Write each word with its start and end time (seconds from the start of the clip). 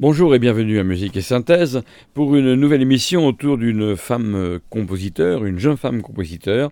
Bonjour 0.00 0.32
et 0.32 0.38
bienvenue 0.38 0.78
à 0.78 0.84
Musique 0.84 1.16
et 1.16 1.22
Synthèse 1.22 1.82
pour 2.14 2.36
une 2.36 2.54
nouvelle 2.54 2.82
émission 2.82 3.26
autour 3.26 3.58
d'une 3.58 3.96
femme 3.96 4.60
compositeur, 4.70 5.44
une 5.44 5.58
jeune 5.58 5.76
femme 5.76 6.02
compositeur, 6.02 6.70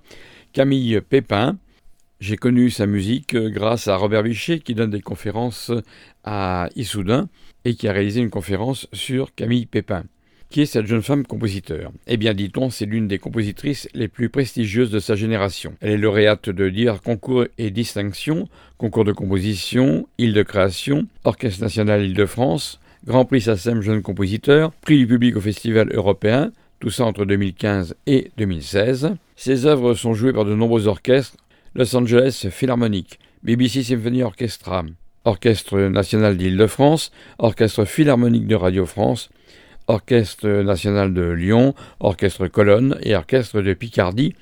Camille 0.53 1.01
Pépin. 1.01 1.59
J'ai 2.21 2.37
connu 2.37 2.71
sa 2.71 2.87
musique 2.87 3.35
grâce 3.35 3.89
à 3.89 3.97
Robert 3.97 4.23
Vichet 4.23 4.61
qui 4.61 4.77
donne 4.77 4.91
des 4.91 5.01
conférences 5.01 5.73
à 6.23 6.69
Issoudun 6.77 7.29
et 7.65 7.75
qui 7.75 7.89
a 7.89 7.93
réalisé 7.93 8.21
une 8.21 8.31
conférence 8.31 8.87
sur 8.93 9.35
Camille 9.35 9.67
Pépin. 9.67 10.05
Qui 10.49 10.61
est 10.61 10.67
cette 10.67 10.87
jeune 10.87 11.03
femme 11.03 11.27
compositeur 11.27 11.91
Eh 12.07 12.19
bien, 12.19 12.33
dit-on, 12.33 12.71
c'est 12.71 12.87
l'une 12.87 13.09
des 13.09 13.19
compositrices 13.19 13.89
les 13.93 14.07
plus 14.07 14.29
prestigieuses 14.29 14.93
de 14.93 15.01
sa 15.01 15.17
génération. 15.17 15.75
Elle 15.81 15.91
est 15.91 15.99
lauréate 15.99 16.49
de 16.49 16.69
divers 16.69 17.03
concours 17.03 17.47
et 17.59 17.73
distinctions, 17.73 18.49
concours 18.79 19.05
de 19.05 19.11
composition, 19.11 20.07
île 20.17 20.33
de 20.33 20.45
création, 20.45 21.09
Orchestre 21.25 21.63
national 21.63 22.05
Île-de-France, 22.05 22.79
Grand 23.07 23.25
Prix 23.25 23.43
SACEM 23.43 23.83
Jeune 23.83 24.03
Compositeur, 24.03 24.73
Prix 24.73 24.99
du 24.99 25.07
public 25.07 25.37
au 25.37 25.41
Festival 25.41 25.95
européen, 25.95 26.51
tout 26.81 26.91
ça 26.91 27.05
entre 27.05 27.25
2015 27.25 27.95
et 28.09 28.33
2016. 28.37 29.15
Ses 29.37 29.65
œuvres 29.65 29.95
sont 29.95 30.13
jouées 30.13 30.33
par 30.33 30.45
de 30.45 30.57
nombreux 30.57 30.89
orchestres, 30.89 31.37
Los 31.77 31.95
Angeles 31.95 32.49
Philharmonic, 32.51 33.21
BBC 33.45 33.85
Symphony 33.85 34.25
Orchestra, 34.25 34.83
Orchestre 35.25 35.79
national 35.83 36.37
d'Île-de-France, 36.37 37.13
Orchestre 37.39 37.85
Philharmonique 37.85 38.49
de 38.49 38.57
Radio 38.57 38.87
France, 38.87 39.31
Orchestre 39.87 40.49
national 40.63 41.15
de 41.15 41.23
Lyon, 41.23 41.77
Orchestre 42.01 42.49
Colonne 42.49 42.99
et 43.03 43.15
Orchestre 43.15 43.63
de 43.63 43.73
Picardie, 43.73 44.35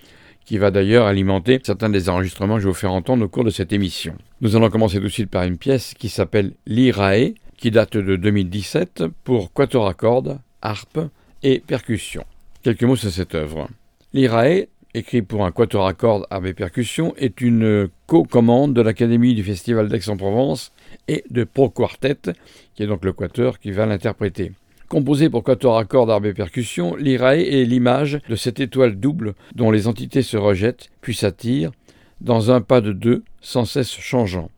qui 0.46 0.56
va 0.56 0.70
d'ailleurs 0.70 1.06
alimenter 1.06 1.60
certains 1.62 1.90
des 1.90 2.08
enregistrements 2.08 2.54
que 2.54 2.60
je 2.60 2.66
vais 2.66 2.72
vous 2.72 2.78
faire 2.78 2.92
entendre 2.92 3.26
au 3.26 3.28
cours 3.28 3.44
de 3.44 3.50
cette 3.50 3.74
émission. 3.74 4.14
Nous 4.40 4.56
allons 4.56 4.70
commencer 4.70 4.96
tout 4.96 5.04
de 5.04 5.08
suite 5.08 5.30
par 5.30 5.42
une 5.42 5.58
pièce 5.58 5.92
qui 5.98 6.08
s'appelle 6.08 6.52
L'Irae, 6.66 7.34
qui 7.56 7.70
date 7.70 7.96
de 7.96 8.16
2017 8.16 9.04
pour 9.24 9.52
quatuor 9.52 9.86
à 9.86 9.94
cordes, 9.94 10.38
harpe 10.62 11.00
et 11.42 11.60
percussion. 11.60 12.24
Quelques 12.62 12.84
mots 12.84 12.96
sur 12.96 13.10
cette 13.10 13.34
œuvre. 13.34 13.68
L'Irae, 14.12 14.66
écrit 14.94 15.22
pour 15.22 15.44
un 15.44 15.52
quatuor 15.52 15.86
à 15.86 15.94
cordes, 15.94 16.26
et 16.44 16.54
percussion, 16.54 17.14
est 17.16 17.40
une 17.40 17.88
co-commande 18.06 18.74
de 18.74 18.80
l'Académie 18.80 19.34
du 19.34 19.42
Festival 19.42 19.88
d'Aix-en-Provence 19.88 20.72
et 21.08 21.24
de 21.30 21.44
Pro 21.44 21.68
Quartet, 21.68 22.32
qui 22.74 22.82
est 22.82 22.86
donc 22.86 23.04
le 23.04 23.12
quatuor 23.12 23.58
qui 23.58 23.72
va 23.72 23.86
l'interpréter. 23.86 24.52
Composé 24.88 25.30
pour 25.30 25.42
quatuor 25.42 25.78
à 25.78 25.84
cordes, 25.84 26.10
harpe 26.10 26.26
et 26.26 26.34
percussion, 26.34 26.94
l'Irae 26.94 27.40
est 27.40 27.64
l'image 27.64 28.20
de 28.28 28.36
cette 28.36 28.60
étoile 28.60 28.96
double 28.96 29.34
dont 29.54 29.70
les 29.70 29.88
entités 29.88 30.22
se 30.22 30.36
rejettent 30.36 30.90
puis 31.00 31.14
s'attirent 31.14 31.72
dans 32.20 32.50
un 32.50 32.60
pas 32.60 32.80
de 32.80 32.92
deux 32.92 33.24
sans 33.40 33.64
cesse 33.64 33.90
changeant. 33.90 34.50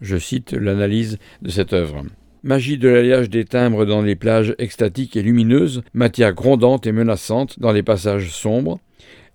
Je 0.00 0.16
cite 0.16 0.52
l'analyse 0.52 1.18
de 1.42 1.50
cette 1.50 1.72
œuvre. 1.72 2.02
Magie 2.44 2.76
de 2.76 2.88
l'alliage 2.88 3.30
des 3.30 3.44
timbres 3.44 3.84
dans 3.84 4.02
les 4.02 4.16
plages 4.16 4.56
extatiques 4.58 5.16
et 5.16 5.22
lumineuses, 5.22 5.82
matière 5.94 6.32
grondante 6.32 6.88
et 6.88 6.92
menaçante 6.92 7.60
dans 7.60 7.70
les 7.70 7.84
passages 7.84 8.30
sombres, 8.30 8.80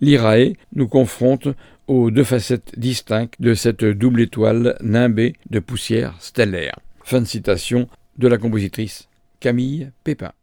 l'Irae 0.02 0.54
nous 0.76 0.90
confronte 0.90 1.48
aux 1.88 2.12
deux 2.12 2.26
facettes 2.26 2.78
distinctes 2.78 3.36
de 3.40 3.54
cette 3.54 3.86
double 3.86 4.22
étoile 4.22 4.76
nimbée 4.82 5.36
de 5.50 5.60
poussière 5.60 6.16
stellaire. 6.20 6.80
Fin 7.06 7.22
de 7.22 7.26
citation 7.26 7.88
de 8.18 8.28
la 8.28 8.38
compositrice 8.38 9.08
Camille 9.40 9.90
Pépin. 10.04 10.34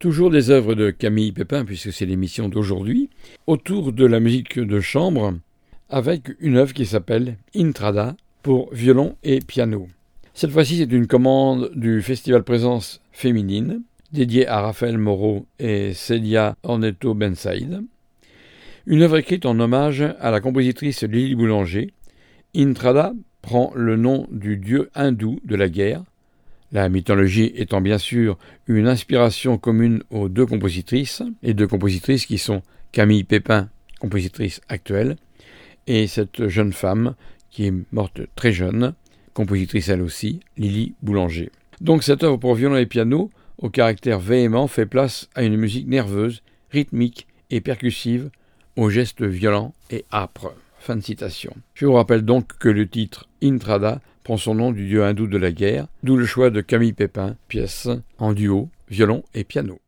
Toujours 0.00 0.30
des 0.30 0.48
œuvres 0.48 0.74
de 0.74 0.88
Camille 0.88 1.30
Pépin, 1.30 1.66
puisque 1.66 1.92
c'est 1.92 2.06
l'émission 2.06 2.48
d'aujourd'hui, 2.48 3.10
autour 3.46 3.92
de 3.92 4.06
la 4.06 4.18
musique 4.18 4.58
de 4.58 4.80
chambre, 4.80 5.34
avec 5.90 6.34
une 6.40 6.56
œuvre 6.56 6.72
qui 6.72 6.86
s'appelle 6.86 7.36
Intrada 7.54 8.16
pour 8.42 8.72
violon 8.72 9.16
et 9.22 9.40
piano. 9.40 9.88
Cette 10.32 10.52
fois-ci, 10.52 10.78
c'est 10.78 10.90
une 10.90 11.06
commande 11.06 11.70
du 11.74 12.00
Festival 12.00 12.44
Présence 12.44 13.02
Féminine, 13.12 13.82
dédiée 14.10 14.46
à 14.46 14.62
Raphaël 14.62 14.96
Moreau 14.96 15.44
et 15.58 15.92
Celia 15.92 16.56
Ornetto 16.62 17.12
Bensaïd. 17.12 17.82
Une 18.86 19.02
œuvre 19.02 19.18
écrite 19.18 19.44
en 19.44 19.60
hommage 19.60 20.00
à 20.18 20.30
la 20.30 20.40
compositrice 20.40 21.02
Lily 21.02 21.34
Boulanger. 21.34 21.92
Intrada 22.56 23.12
prend 23.42 23.70
le 23.74 23.96
nom 23.96 24.26
du 24.30 24.56
dieu 24.56 24.88
hindou 24.94 25.40
de 25.44 25.56
la 25.56 25.68
guerre, 25.68 26.04
la 26.72 26.88
mythologie 26.88 27.52
étant 27.54 27.80
bien 27.80 27.98
sûr 27.98 28.38
une 28.66 28.86
inspiration 28.86 29.58
commune 29.58 30.02
aux 30.10 30.28
deux 30.28 30.46
compositrices, 30.46 31.22
et 31.42 31.54
deux 31.54 31.66
compositrices 31.66 32.26
qui 32.26 32.38
sont 32.38 32.62
Camille 32.92 33.24
Pépin, 33.24 33.68
compositrice 34.00 34.60
actuelle, 34.68 35.16
et 35.86 36.06
cette 36.06 36.48
jeune 36.48 36.72
femme 36.72 37.14
qui 37.50 37.66
est 37.66 37.74
morte 37.92 38.20
très 38.36 38.52
jeune, 38.52 38.94
compositrice 39.34 39.88
elle 39.88 40.02
aussi, 40.02 40.40
Lily 40.56 40.94
Boulanger. 41.02 41.50
Donc 41.80 42.02
cette 42.04 42.22
œuvre 42.22 42.36
pour 42.36 42.54
violon 42.54 42.76
et 42.76 42.86
piano, 42.86 43.30
au 43.58 43.70
caractère 43.70 44.20
véhément, 44.20 44.68
fait 44.68 44.86
place 44.86 45.28
à 45.34 45.42
une 45.42 45.56
musique 45.56 45.88
nerveuse, 45.88 46.42
rythmique 46.70 47.26
et 47.50 47.60
percussive, 47.60 48.30
aux 48.76 48.90
gestes 48.90 49.22
violents 49.22 49.74
et 49.90 50.04
âpres. 50.12 50.54
Fin 50.78 50.96
de 50.96 51.02
citation. 51.02 51.54
Je 51.74 51.86
vous 51.86 51.92
rappelle 51.92 52.22
donc 52.22 52.56
que 52.58 52.68
le 52.68 52.88
titre 52.88 53.28
Intrada 53.42 54.00
son 54.36 54.54
nom 54.54 54.72
du 54.72 54.86
dieu 54.86 55.04
hindou 55.04 55.26
de 55.26 55.38
la 55.38 55.52
guerre, 55.52 55.86
d'où 56.02 56.16
le 56.16 56.26
choix 56.26 56.50
de 56.50 56.60
Camille 56.60 56.92
Pépin, 56.92 57.36
pièce 57.48 57.88
en 58.18 58.32
duo, 58.32 58.68
violon 58.88 59.22
et 59.34 59.44
piano. 59.44 59.78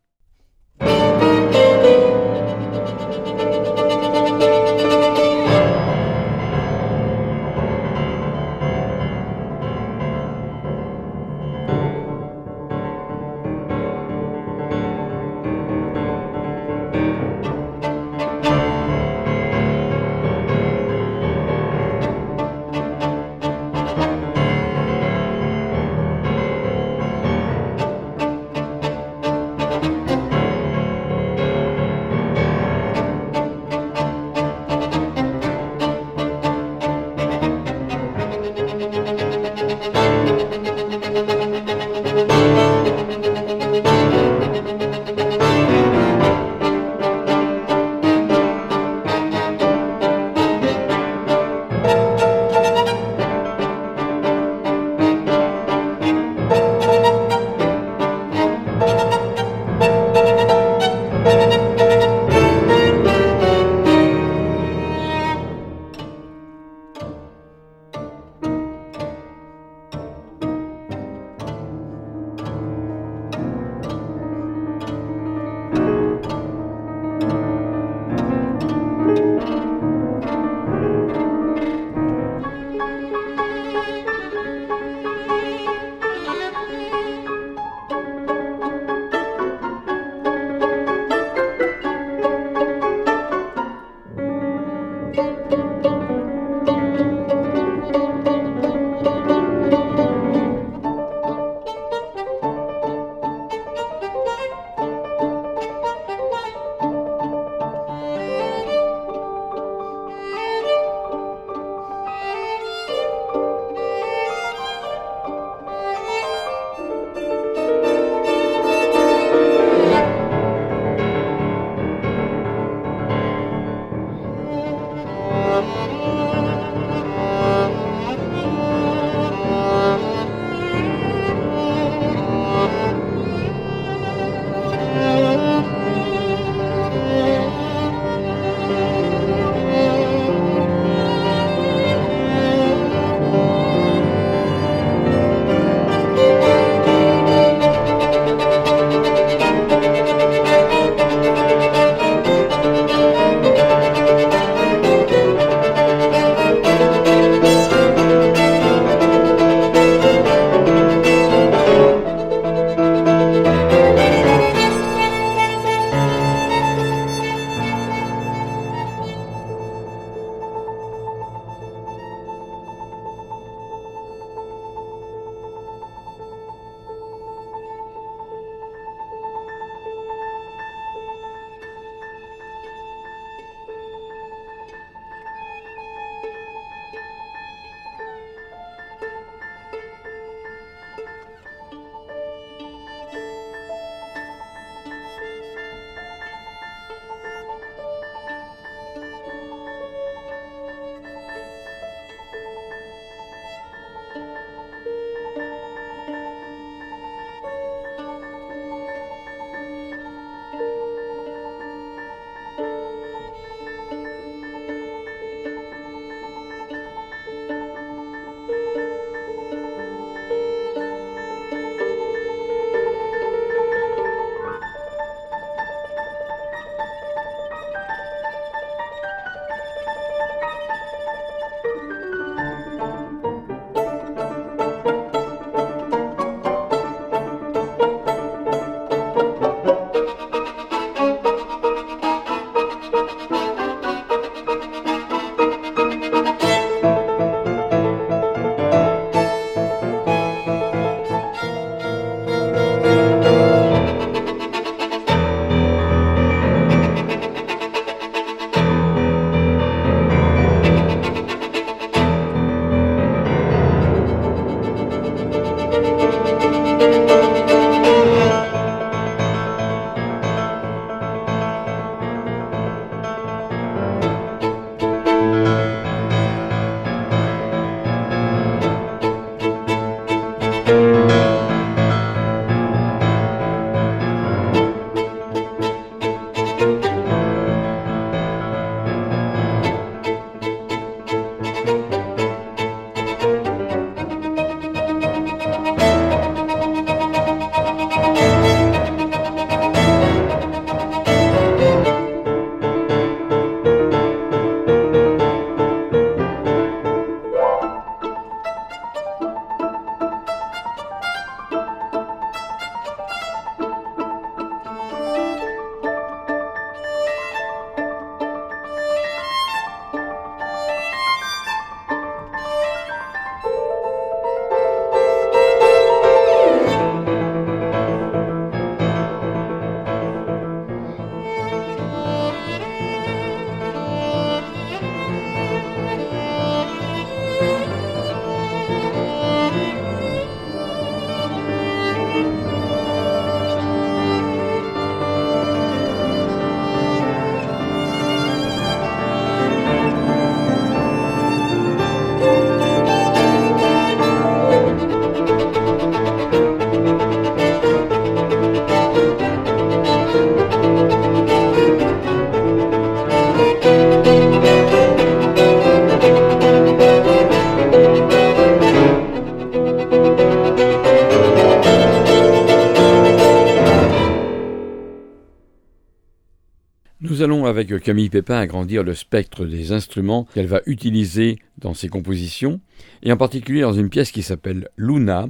Avec 377.70 377.84
Camille 377.84 378.10
Pépin 378.10 378.36
à 378.36 378.46
grandir 378.46 378.82
le 378.82 378.94
spectre 378.94 379.44
des 379.44 379.72
instruments 379.72 380.26
qu'elle 380.34 380.46
va 380.46 380.62
utiliser 380.66 381.38
dans 381.58 381.74
ses 381.74 381.88
compositions, 381.88 382.60
et 383.02 383.12
en 383.12 383.16
particulier 383.16 383.60
dans 383.60 383.72
une 383.72 383.88
pièce 383.88 384.10
qui 384.10 384.22
s'appelle 384.22 384.68
Luna. 384.76 385.28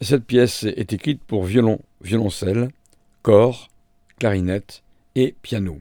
Cette 0.00 0.24
pièce 0.24 0.64
est 0.64 0.92
écrite 0.92 1.22
pour 1.22 1.44
violon, 1.44 1.80
violoncelle, 2.02 2.70
corps, 3.22 3.68
clarinette 4.18 4.82
et 5.16 5.34
piano. 5.42 5.80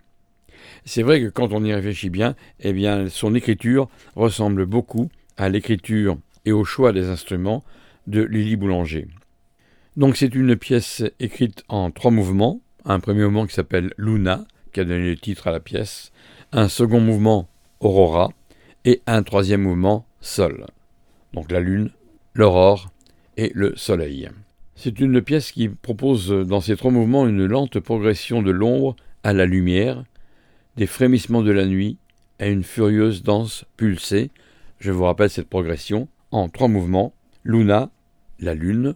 C'est 0.83 1.03
vrai 1.03 1.21
que 1.21 1.29
quand 1.29 1.53
on 1.53 1.63
y 1.63 1.73
réfléchit 1.73 2.09
bien, 2.09 2.35
eh 2.59 2.73
bien, 2.73 3.07
son 3.07 3.33
écriture 3.33 3.87
ressemble 4.15 4.65
beaucoup 4.65 5.09
à 5.37 5.47
l'écriture 5.47 6.17
et 6.45 6.51
au 6.51 6.65
choix 6.65 6.91
des 6.91 7.07
instruments 7.07 7.63
de 8.07 8.21
Lily 8.21 8.57
Boulanger. 8.57 9.07
Donc 9.95 10.17
c'est 10.17 10.35
une 10.35 10.57
pièce 10.57 11.03
écrite 11.19 11.63
en 11.69 11.91
trois 11.91 12.11
mouvements, 12.11 12.59
un 12.85 12.99
premier 12.99 13.23
mouvement 13.23 13.45
qui 13.45 13.53
s'appelle 13.53 13.93
Luna, 13.97 14.45
qui 14.71 14.79
a 14.79 14.85
donné 14.85 15.09
le 15.09 15.17
titre 15.17 15.47
à 15.47 15.51
la 15.51 15.59
pièce, 15.59 16.11
un 16.51 16.67
second 16.67 16.99
mouvement 16.99 17.47
Aurora 17.79 18.29
et 18.85 19.01
un 19.07 19.23
troisième 19.23 19.61
mouvement 19.61 20.05
Sol. 20.21 20.65
Donc 21.33 21.51
la 21.51 21.59
lune, 21.59 21.91
l'aurore 22.33 22.89
et 23.37 23.51
le 23.53 23.75
soleil. 23.75 24.29
C'est 24.75 24.99
une 24.99 25.21
pièce 25.21 25.51
qui 25.51 25.69
propose 25.69 26.29
dans 26.29 26.61
ces 26.61 26.75
trois 26.75 26.91
mouvements 26.91 27.27
une 27.27 27.45
lente 27.45 27.79
progression 27.79 28.41
de 28.41 28.51
l'ombre 28.51 28.95
à 29.23 29.33
la 29.33 29.45
lumière, 29.45 30.03
des 30.77 30.87
frémissements 30.87 31.41
de 31.41 31.51
la 31.51 31.65
nuit 31.65 31.97
à 32.39 32.47
une 32.47 32.63
furieuse 32.63 33.23
danse 33.23 33.65
pulsée. 33.77 34.31
Je 34.79 34.91
vous 34.91 35.03
rappelle 35.03 35.29
cette 35.29 35.49
progression 35.49 36.07
en 36.31 36.49
trois 36.49 36.67
mouvements 36.67 37.13
Luna, 37.43 37.89
la 38.39 38.53
lune, 38.53 38.95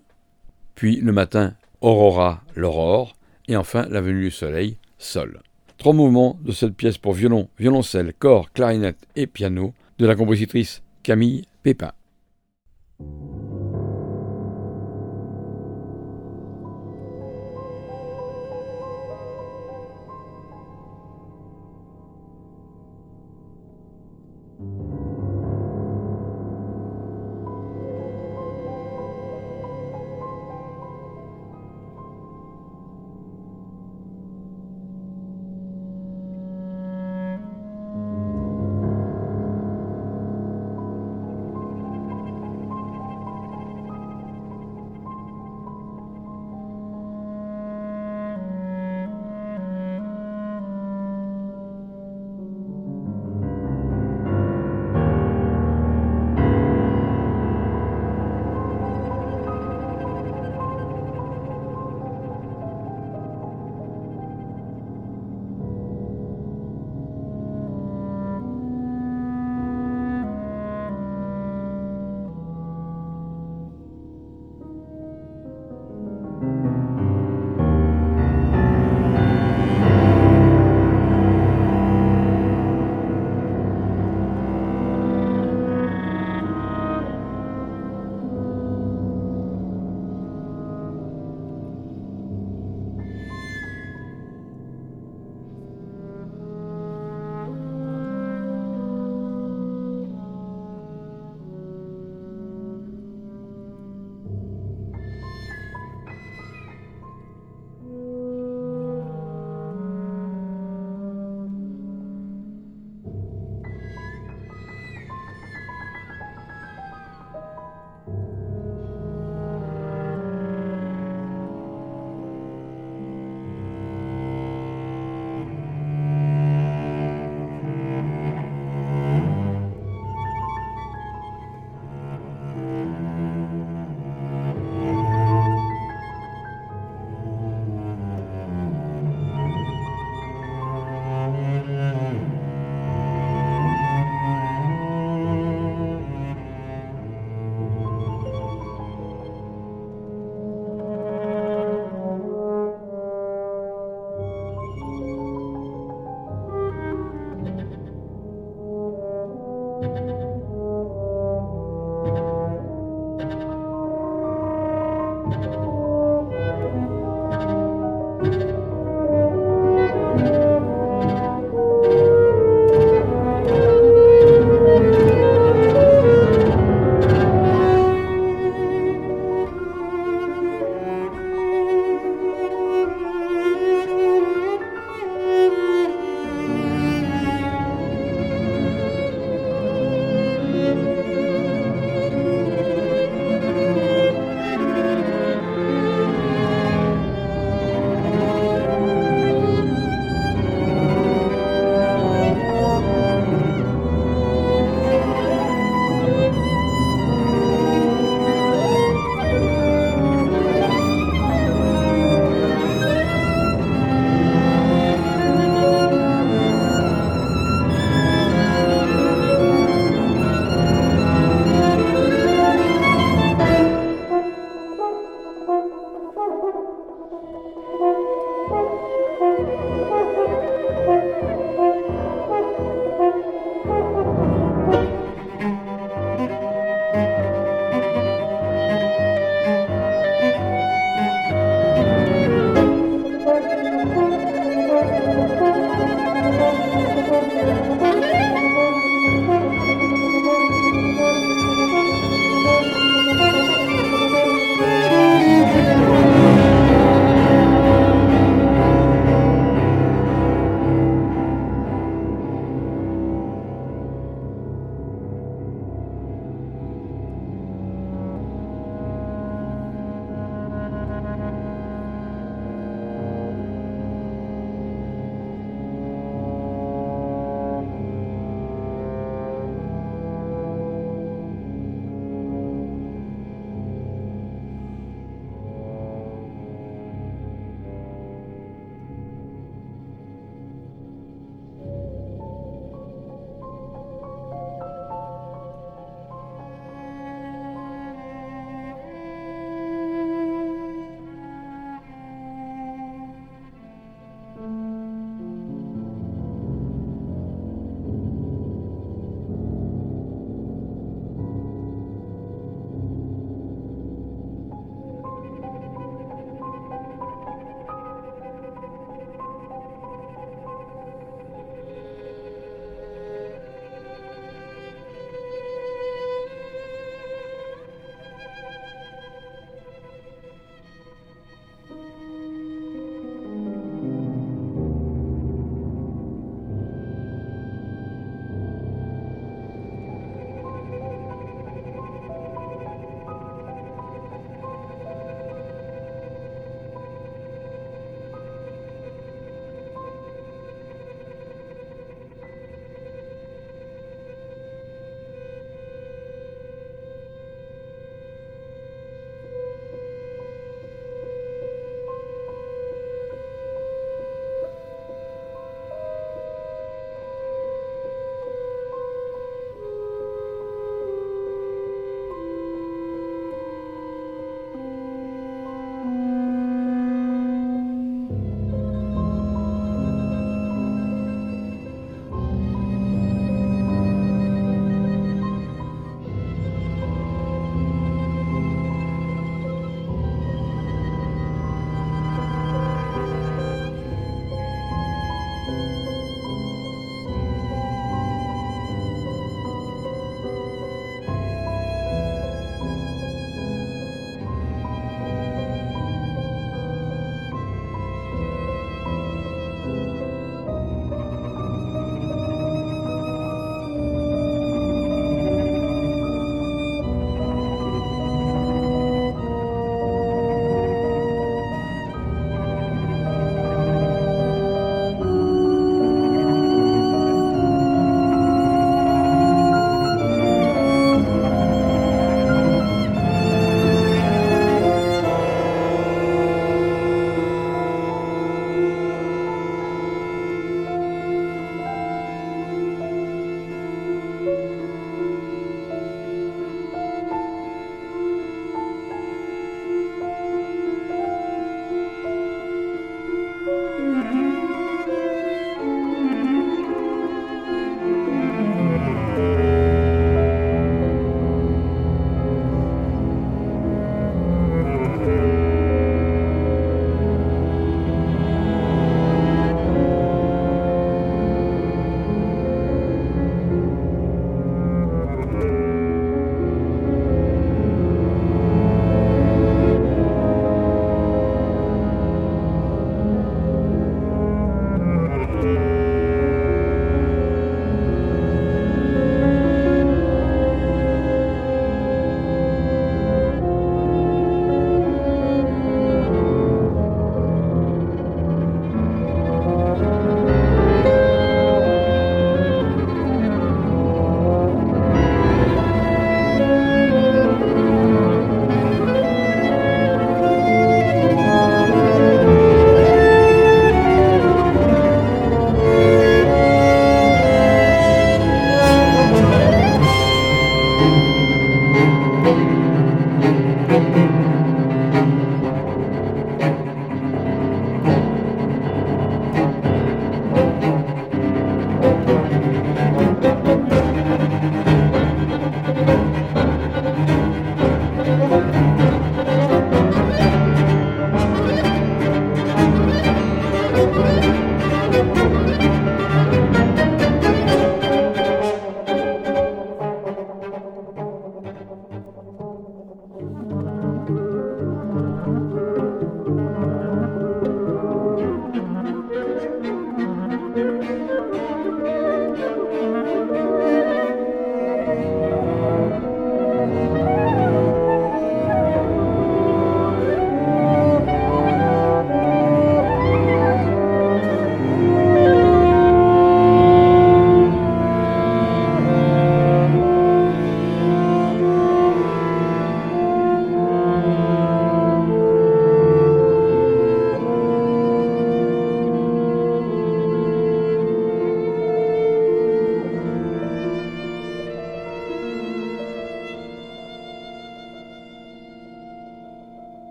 puis 0.76 0.98
le 0.98 1.12
matin 1.12 1.56
Aurora, 1.82 2.44
l'aurore, 2.56 3.16
et 3.48 3.58
enfin 3.58 3.86
la 3.90 4.02
venue 4.02 4.26
du 4.26 4.32
soleil, 4.32 4.78
Sol. 4.98 5.42
Trois 5.84 5.92
mouvements 5.92 6.40
de 6.46 6.54
cette 6.54 6.78
pièce 6.78 6.98
pour 6.98 7.12
violon, 7.12 7.50
violoncelle, 7.60 8.14
corps, 8.18 8.54
clarinette 8.54 9.06
et 9.18 9.28
piano 9.28 9.74
de 10.00 10.06
la 10.06 10.16
compositrice 10.16 10.82
Camille 11.04 11.44
Pépin. 11.62 11.92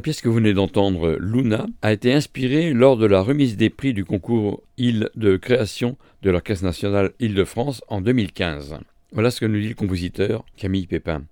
La 0.00 0.02
pièce 0.02 0.22
que 0.22 0.30
vous 0.30 0.36
venez 0.36 0.54
d'entendre, 0.54 1.18
Luna, 1.20 1.66
a 1.82 1.92
été 1.92 2.14
inspirée 2.14 2.72
lors 2.72 2.96
de 2.96 3.04
la 3.04 3.20
remise 3.20 3.58
des 3.58 3.68
prix 3.68 3.92
du 3.92 4.06
concours 4.06 4.62
Île 4.78 5.10
de 5.14 5.36
création 5.36 5.98
de 6.22 6.30
l'Orchestre 6.30 6.64
national 6.64 7.10
Île-de-France 7.20 7.82
en 7.86 8.00
2015. 8.00 8.78
Voilà 9.12 9.30
ce 9.30 9.40
que 9.40 9.44
nous 9.44 9.60
dit 9.60 9.68
le 9.68 9.74
compositeur 9.74 10.46
Camille 10.56 10.86
Pépin. 10.86 11.24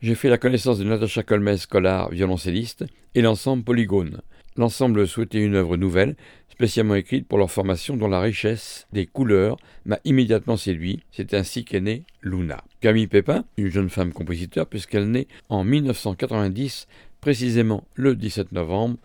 J'ai 0.00 0.14
fait 0.14 0.30
la 0.30 0.38
connaissance 0.38 0.78
de 0.78 0.84
Natacha 0.84 1.24
Colmes 1.24 1.58
Collard, 1.68 2.08
violoncelliste, 2.10 2.86
et 3.14 3.20
l'ensemble 3.20 3.64
Polygone. 3.64 4.22
L'ensemble 4.56 5.06
souhaitait 5.06 5.44
une 5.44 5.54
œuvre 5.54 5.76
nouvelle, 5.76 6.16
spécialement 6.48 6.94
écrite 6.94 7.28
pour 7.28 7.36
leur 7.36 7.50
formation 7.50 7.98
dont 7.98 8.08
la 8.08 8.20
richesse 8.20 8.86
des 8.90 9.04
couleurs 9.04 9.58
m'a 9.84 9.98
immédiatement 10.06 10.56
séduit. 10.56 11.02
C'est 11.12 11.34
ainsi 11.34 11.66
qu'est 11.66 11.82
née 11.82 12.04
Luna. 12.22 12.64
Camille 12.80 13.08
Pépin, 13.08 13.44
une 13.58 13.68
jeune 13.68 13.90
femme 13.90 14.14
compositeur, 14.14 14.66
puisqu'elle 14.66 15.10
naît 15.10 15.28
en 15.50 15.64
1990 15.64 16.86
précisément 17.26 17.82
le 17.96 18.14
17 18.14 18.52
novembre, 18.52 18.98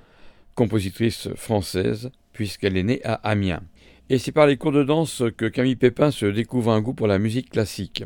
compositrice 0.53 1.29
française, 1.33 2.11
puisqu'elle 2.33 2.77
est 2.77 2.83
née 2.83 3.01
à 3.03 3.15
Amiens. 3.15 3.63
Et 4.11 4.19
c'est 4.19 4.31
par 4.31 4.45
les 4.45 4.57
cours 4.57 4.71
de 4.71 4.83
danse 4.83 5.23
que 5.35 5.47
Camille 5.47 5.75
Pépin 5.75 6.11
se 6.11 6.27
découvre 6.27 6.71
un 6.71 6.81
goût 6.81 6.93
pour 6.93 7.07
la 7.07 7.17
musique 7.17 7.49
classique. 7.49 8.03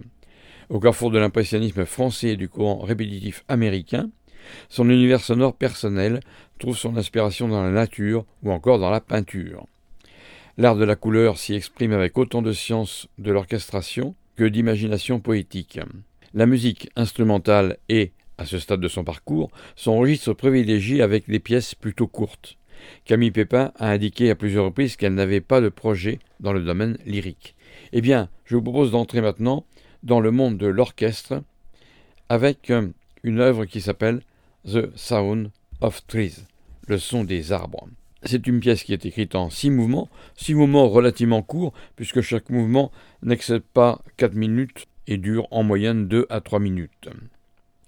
Au 0.70 0.80
carrefour 0.80 1.12
de 1.12 1.20
l'impressionnisme 1.20 1.84
français 1.84 2.30
et 2.30 2.38
du 2.38 2.48
courant 2.48 2.78
répétitif 2.78 3.44
américain, 3.50 4.10
son 4.70 4.90
univers 4.90 5.20
sonore 5.20 5.54
personnel 5.54 6.22
trouve 6.60 6.78
son 6.78 6.96
inspiration 6.96 7.50
dans 7.50 7.62
la 7.62 7.72
nature 7.72 8.26
ou 8.42 8.54
encore 8.54 8.80
dans 8.80 8.92
la 8.92 9.02
peinture. 9.02 9.68
L'art 10.58 10.78
de 10.78 10.86
la 10.86 10.96
couleur 10.96 11.38
s'y 11.38 11.56
exprime 11.56 11.92
avec 11.92 12.18
autant 12.18 12.42
de 12.42 12.54
science 12.54 13.10
de 13.18 13.34
l'orchestration 13.34 14.16
que 14.38 14.46
d'imagination 14.46 15.20
poétique. 15.20 15.78
La 16.34 16.46
musique 16.46 16.90
instrumentale 16.96 17.80
est, 17.90 18.14
à 18.38 18.46
ce 18.46 18.60
stade 18.60 18.82
de 18.82 18.88
son 18.88 19.04
parcours, 19.04 19.52
son 19.76 19.98
registre 19.98 20.34
privilégié 20.34 21.02
avec 21.02 21.28
des 21.30 21.40
pièces 21.40 21.76
plutôt 21.76 22.08
courtes. 22.08 22.58
Camille 23.06 23.32
Pépin 23.32 23.72
a 23.78 23.90
indiqué 23.90 24.30
à 24.30 24.36
plusieurs 24.36 24.66
reprises 24.66 24.96
qu'elle 24.96 25.14
n'avait 25.14 25.42
pas 25.42 25.62
de 25.62 25.70
projet 25.70 26.20
dans 26.40 26.54
le 26.54 26.64
domaine 26.64 26.98
lyrique. 27.06 27.56
Eh 27.94 28.02
bien, 28.02 28.30
je 28.46 28.56
vous 28.56 28.62
propose 28.62 28.92
d'entrer 28.92 29.22
maintenant 29.22 29.66
dans 30.04 30.20
le 30.20 30.32
monde 30.32 30.58
de 30.58 30.68
l'orchestre 30.68 31.42
avec 32.30 32.70
euh, 32.70 32.90
une 33.24 33.40
œuvre 33.40 33.66
qui 33.66 33.82
s'appelle 33.82 34.22
The 34.66 34.96
Sound 34.96 35.52
of 35.82 36.06
Trees, 36.08 36.46
le 36.88 36.98
son 36.98 37.24
des 37.24 37.52
arbres. 37.52 37.88
C'est 38.24 38.48
une 38.48 38.60
pièce 38.60 38.84
qui 38.84 38.94
est 38.94 39.06
écrite 39.06 39.36
en 39.36 39.52
six 39.52 39.70
mouvements, 39.70 40.10
six 40.36 40.56
mouvements 40.56 40.90
relativement 40.90 41.44
courts, 41.44 41.74
puisque 41.96 42.22
chaque 42.22 42.50
mouvement 42.50 42.92
n'excède 43.22 43.62
pas 43.62 44.02
quatre 44.18 44.34
minutes 44.34 44.88
et 45.06 45.18
dure 45.18 45.48
en 45.52 45.62
moyenne 45.62 46.08
deux 46.08 46.26
à 46.30 46.42
trois 46.42 46.60
minutes. 46.60 47.10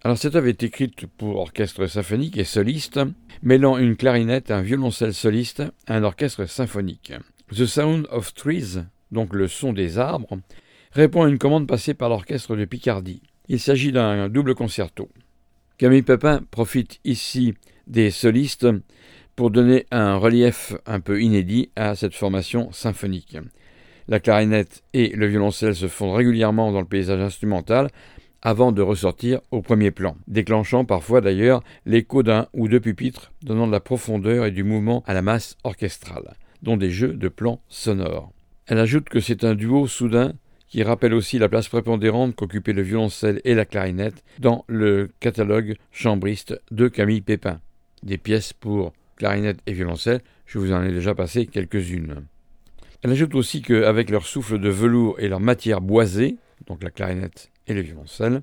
Alors 0.07 0.17
cette 0.17 0.37
œuvre 0.37 0.47
est 0.47 0.63
écrite 0.63 1.05
pour 1.05 1.35
orchestre 1.35 1.85
symphonique 1.85 2.37
et 2.37 2.45
soliste, 2.45 3.01
mêlant 3.43 3.77
une 3.77 3.97
clarinette, 3.97 4.51
un 4.51 4.61
violoncelle 4.61 5.13
soliste, 5.13 5.63
un 5.85 6.01
orchestre 6.05 6.45
symphonique. 6.45 7.11
The 7.53 7.65
Sound 7.65 8.07
of 8.09 8.33
Trees, 8.33 8.85
donc 9.11 9.33
le 9.33 9.49
son 9.49 9.73
des 9.73 9.97
arbres, 9.97 10.37
répond 10.93 11.23
à 11.23 11.27
une 11.27 11.37
commande 11.37 11.67
passée 11.67 11.93
par 11.93 12.07
l'orchestre 12.07 12.55
de 12.55 12.63
Picardie. 12.63 13.21
Il 13.49 13.59
s'agit 13.59 13.91
d'un 13.91 14.29
double 14.29 14.55
concerto. 14.55 15.09
Camille 15.77 16.03
Pepin 16.03 16.41
profite 16.51 17.01
ici 17.03 17.55
des 17.85 18.09
solistes 18.09 18.67
pour 19.35 19.51
donner 19.51 19.87
un 19.91 20.15
relief 20.15 20.73
un 20.85 21.01
peu 21.01 21.21
inédit 21.21 21.69
à 21.75 21.95
cette 21.95 22.15
formation 22.15 22.71
symphonique. 22.71 23.35
La 24.07 24.21
clarinette 24.21 24.83
et 24.93 25.09
le 25.09 25.27
violoncelle 25.27 25.75
se 25.75 25.89
fondent 25.89 26.15
régulièrement 26.15 26.71
dans 26.71 26.79
le 26.79 26.87
paysage 26.87 27.19
instrumental 27.19 27.89
avant 28.41 28.71
de 28.71 28.81
ressortir 28.81 29.41
au 29.51 29.61
premier 29.61 29.91
plan, 29.91 30.15
déclenchant 30.27 30.85
parfois 30.85 31.21
d'ailleurs 31.21 31.63
l'écho 31.85 32.23
d'un 32.23 32.47
ou 32.53 32.67
deux 32.67 32.79
pupitres, 32.79 33.31
donnant 33.43 33.67
de 33.67 33.71
la 33.71 33.79
profondeur 33.79 34.45
et 34.45 34.51
du 34.51 34.63
mouvement 34.63 35.03
à 35.07 35.13
la 35.13 35.21
masse 35.21 35.57
orchestrale, 35.63 36.35
dont 36.61 36.77
des 36.77 36.91
jeux 36.91 37.13
de 37.13 37.27
plans 37.27 37.61
sonores. 37.67 38.31
Elle 38.67 38.79
ajoute 38.79 39.09
que 39.09 39.19
c'est 39.19 39.43
un 39.43 39.55
duo 39.55 39.88
soudain 39.88 40.33
qui 40.67 40.83
rappelle 40.83 41.13
aussi 41.13 41.39
la 41.39 41.49
place 41.49 41.69
prépondérante 41.69 42.35
qu'occupaient 42.35 42.73
le 42.73 42.81
violoncelle 42.81 43.41
et 43.45 43.55
la 43.55 43.65
clarinette 43.65 44.23
dans 44.39 44.65
le 44.67 45.09
catalogue 45.19 45.77
chambriste 45.91 46.59
de 46.71 46.89
Camille 46.89 47.21
Pépin. 47.21 47.61
Des 48.03 48.17
pièces 48.17 48.53
pour 48.53 48.93
clarinette 49.15 49.59
et 49.65 49.73
violoncelle, 49.73 50.21
je 50.45 50.59
vous 50.59 50.73
en 50.73 50.83
ai 50.83 50.91
déjà 50.91 51.15
passé 51.15 51.47
quelques-unes. 51.47 52.25
Elle 53.01 53.11
ajoute 53.11 53.35
aussi 53.35 53.61
qu'avec 53.61 54.09
leur 54.09 54.25
souffle 54.25 54.59
de 54.59 54.69
velours 54.69 55.19
et 55.19 55.29
leur 55.29 55.39
matière 55.39 55.81
boisée, 55.81 56.38
donc 56.67 56.83
la 56.83 56.89
clarinette 56.89 57.49
et 57.68 57.74
le 57.74 57.82
violoncelle, 57.82 58.41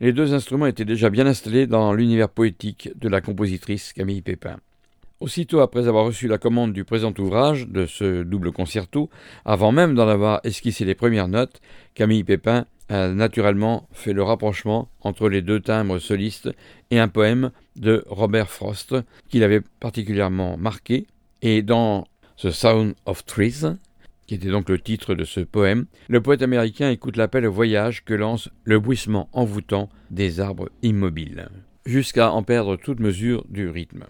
les 0.00 0.12
deux 0.12 0.32
instruments 0.32 0.66
étaient 0.66 0.84
déjà 0.84 1.10
bien 1.10 1.26
installés 1.26 1.66
dans 1.66 1.92
l'univers 1.92 2.30
poétique 2.30 2.90
de 2.96 3.08
la 3.08 3.20
compositrice 3.20 3.92
Camille 3.92 4.22
Pépin. 4.22 4.56
Aussitôt 5.20 5.60
après 5.60 5.86
avoir 5.86 6.06
reçu 6.06 6.28
la 6.28 6.38
commande 6.38 6.72
du 6.72 6.84
présent 6.84 7.12
ouvrage, 7.18 7.68
de 7.68 7.84
ce 7.84 8.22
double 8.22 8.52
concerto, 8.52 9.10
avant 9.44 9.70
même 9.70 9.94
d'en 9.94 10.08
avoir 10.08 10.40
esquissé 10.44 10.86
les 10.86 10.94
premières 10.94 11.28
notes, 11.28 11.60
Camille 11.94 12.24
Pépin 12.24 12.64
a 12.88 13.08
naturellement 13.08 13.86
fait 13.92 14.14
le 14.14 14.22
rapprochement 14.22 14.88
entre 15.02 15.28
les 15.28 15.42
deux 15.42 15.60
timbres 15.60 15.98
solistes 15.98 16.48
et 16.90 16.98
un 16.98 17.08
poème 17.08 17.50
de 17.76 18.02
Robert 18.08 18.50
Frost 18.50 18.96
qui 19.28 19.38
l'avait 19.38 19.60
particulièrement 19.78 20.56
marqué. 20.56 21.06
Et 21.42 21.60
dans 21.60 22.06
The 22.38 22.50
Sound 22.50 22.94
of 23.04 23.24
Trees, 23.26 23.76
qui 24.30 24.36
était 24.36 24.50
donc 24.50 24.68
le 24.68 24.78
titre 24.78 25.16
de 25.16 25.24
ce 25.24 25.40
poème, 25.40 25.86
le 26.06 26.20
poète 26.20 26.42
américain 26.42 26.88
écoute 26.88 27.16
l'appel 27.16 27.44
au 27.46 27.50
voyage 27.50 28.04
que 28.04 28.14
lance 28.14 28.48
le 28.62 28.78
bruissement 28.78 29.28
envoûtant 29.32 29.88
des 30.12 30.38
arbres 30.38 30.70
immobiles, 30.82 31.48
jusqu'à 31.84 32.30
en 32.30 32.44
perdre 32.44 32.76
toute 32.76 33.00
mesure 33.00 33.44
du 33.48 33.68
rythme. 33.68 34.04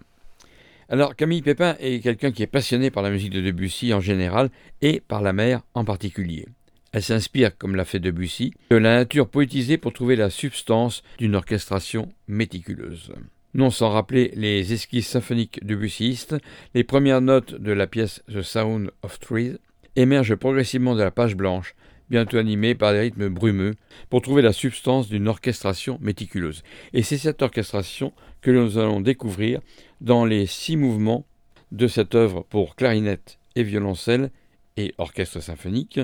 Alors 0.89 1.15
Camille 1.15 1.41
Pépin 1.41 1.75
est 1.79 2.01
quelqu'un 2.01 2.31
qui 2.31 2.43
est 2.43 2.47
passionné 2.47 2.91
par 2.91 3.01
la 3.01 3.09
musique 3.09 3.31
de 3.31 3.41
Debussy 3.41 3.95
en 3.95 3.99
général 3.99 4.51
et 4.83 4.99
par 4.99 5.23
la 5.23 5.33
mer 5.33 5.63
en 5.73 5.85
particulier. 5.85 6.45
Elle 6.91 7.01
s'inspire, 7.01 7.57
comme 7.57 7.75
l'a 7.75 7.83
fait 7.83 7.97
Debussy, 7.97 8.53
de 8.69 8.75
la 8.75 8.97
nature 8.97 9.27
poétisée 9.27 9.79
pour 9.79 9.91
trouver 9.91 10.15
la 10.15 10.29
substance 10.29 11.01
d'une 11.17 11.33
orchestration 11.33 12.09
méticuleuse. 12.27 13.11
Non 13.55 13.71
sans 13.71 13.89
rappeler 13.89 14.31
les 14.35 14.71
esquisses 14.71 15.07
symphoniques 15.07 15.65
debussyistes, 15.65 16.35
les 16.75 16.83
premières 16.83 17.21
notes 17.21 17.55
de 17.55 17.71
la 17.71 17.87
pièce 17.87 18.21
The 18.31 18.43
Sound 18.43 18.91
of 19.01 19.19
Trees 19.19 19.57
émergent 19.95 20.35
progressivement 20.35 20.95
de 20.95 21.03
la 21.03 21.11
page 21.11 21.35
blanche, 21.35 21.75
bientôt 22.09 22.37
animées 22.37 22.75
par 22.75 22.91
des 22.91 22.99
rythmes 22.99 23.29
brumeux, 23.29 23.75
pour 24.09 24.21
trouver 24.21 24.41
la 24.41 24.53
substance 24.53 25.07
d'une 25.07 25.27
orchestration 25.27 25.97
méticuleuse. 26.01 26.63
Et 26.93 27.03
c'est 27.03 27.17
cette 27.17 27.41
orchestration 27.41 28.13
que 28.41 28.51
nous 28.51 28.77
allons 28.77 29.01
découvrir 29.01 29.61
dans 30.01 30.25
les 30.25 30.45
six 30.45 30.75
mouvements 30.75 31.25
de 31.71 31.87
cette 31.87 32.15
œuvre 32.15 32.45
pour 32.49 32.75
clarinette 32.75 33.39
et 33.55 33.63
violoncelle 33.63 34.31
et 34.77 34.93
orchestre 34.97 35.41
symphonique, 35.41 35.99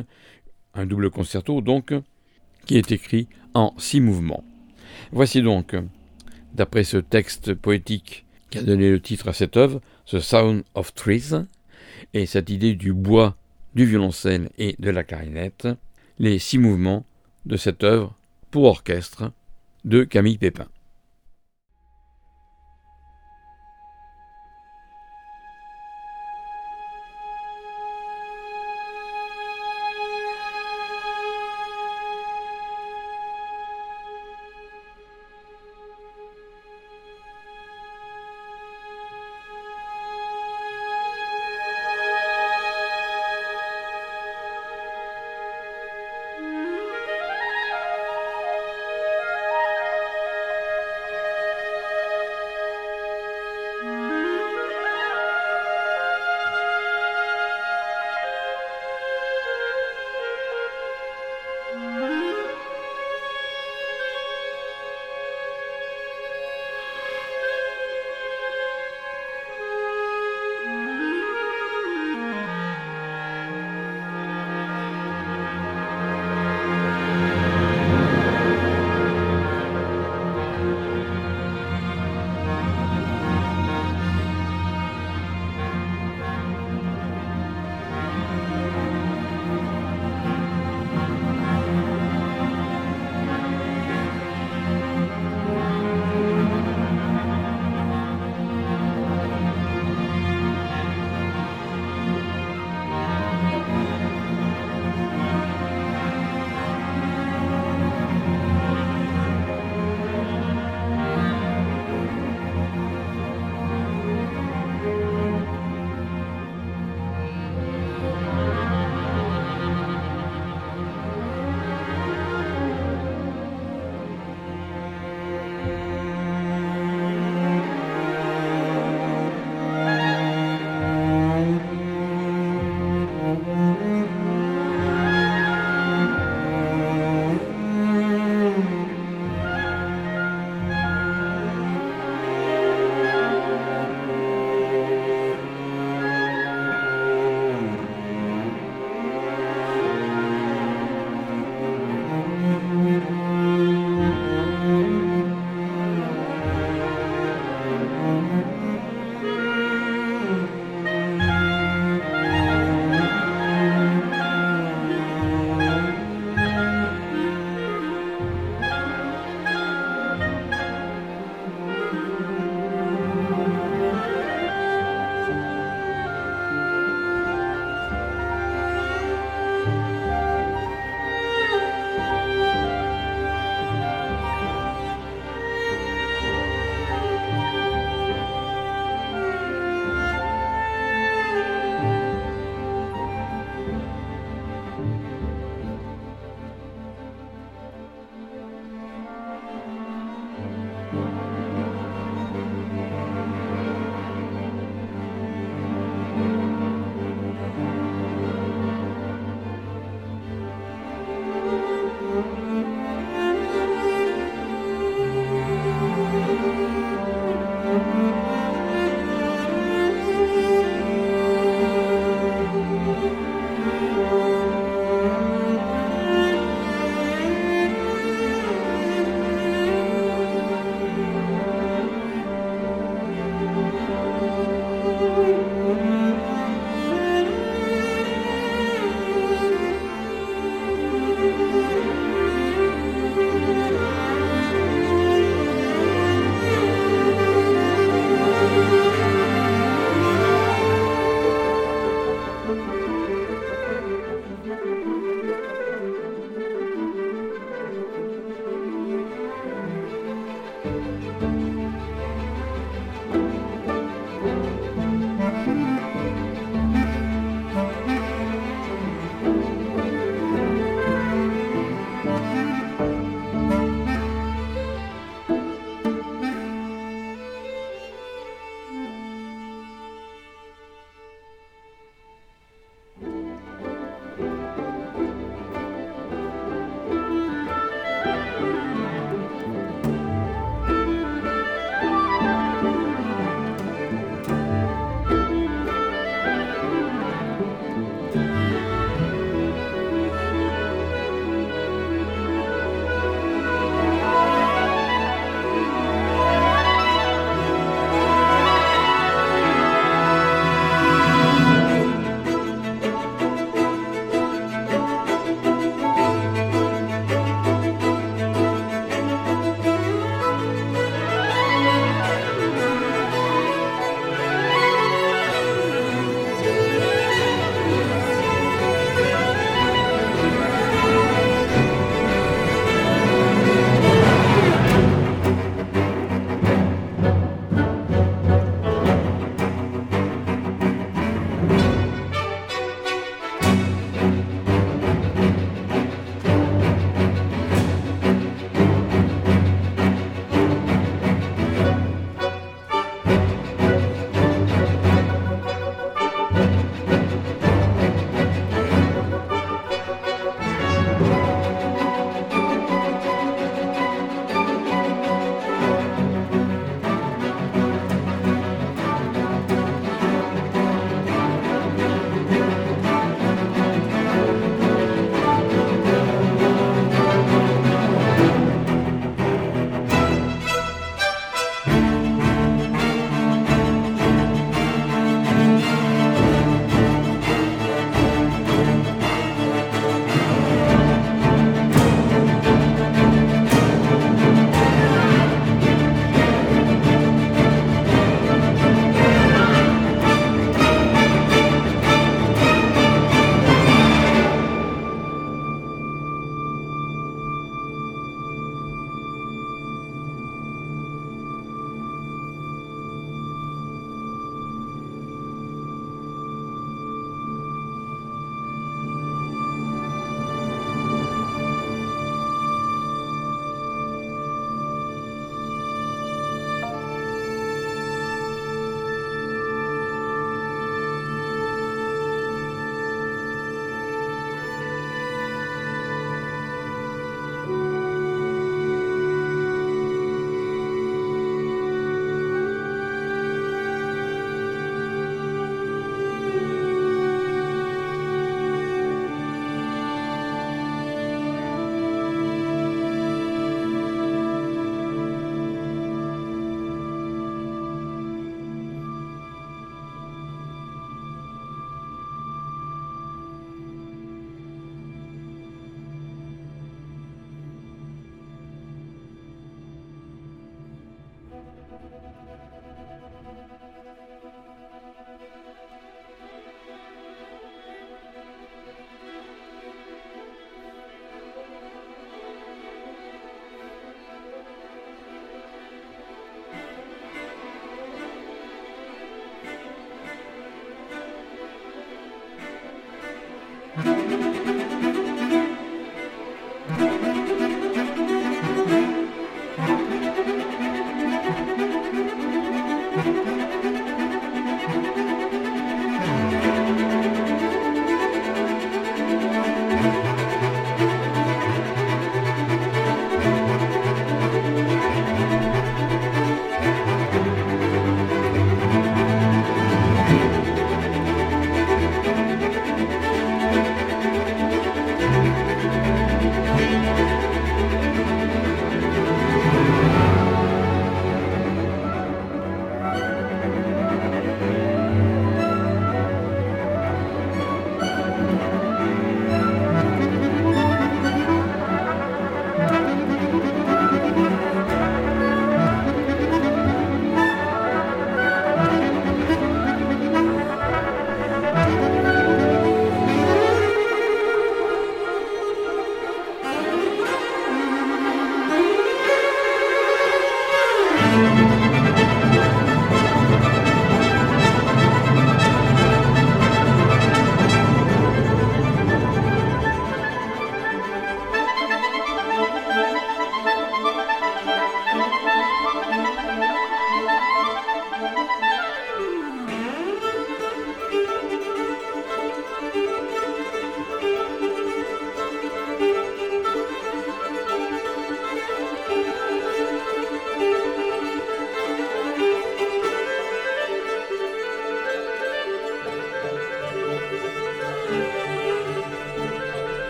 un 0.74 0.86
double 0.86 1.10
concerto 1.10 1.62
donc, 1.62 1.94
qui 2.66 2.78
est 2.78 2.92
écrit 2.92 3.28
en 3.54 3.74
six 3.78 4.00
mouvements. 4.00 4.44
Voici 5.12 5.42
donc, 5.42 5.76
d'après 6.54 6.84
ce 6.84 6.98
texte 6.98 7.54
poétique 7.54 8.26
qui 8.50 8.60
a 8.60 8.64
donné 8.64 8.90
le 8.90 9.02
titre 9.02 9.28
à 9.28 9.34
cette 9.34 9.58
œuvre, 9.58 9.82
The 10.06 10.20
Sound 10.20 10.64
of 10.74 10.94
Trees, 10.94 11.34
et 12.14 12.26
cette 12.26 12.50
idée 12.50 12.76
du 12.76 12.94
bois, 12.94 13.36
du 13.78 13.86
violoncelle 13.86 14.50
et 14.58 14.76
de 14.80 14.90
la 14.90 15.04
clarinette, 15.04 15.68
les 16.18 16.40
six 16.40 16.58
mouvements 16.58 17.06
de 17.46 17.58
cette 17.58 17.84
œuvre 17.84 18.18
pour 18.50 18.64
orchestre 18.64 19.32
de 19.86 20.04
Camille 20.04 20.40
Pépin. 20.40 20.66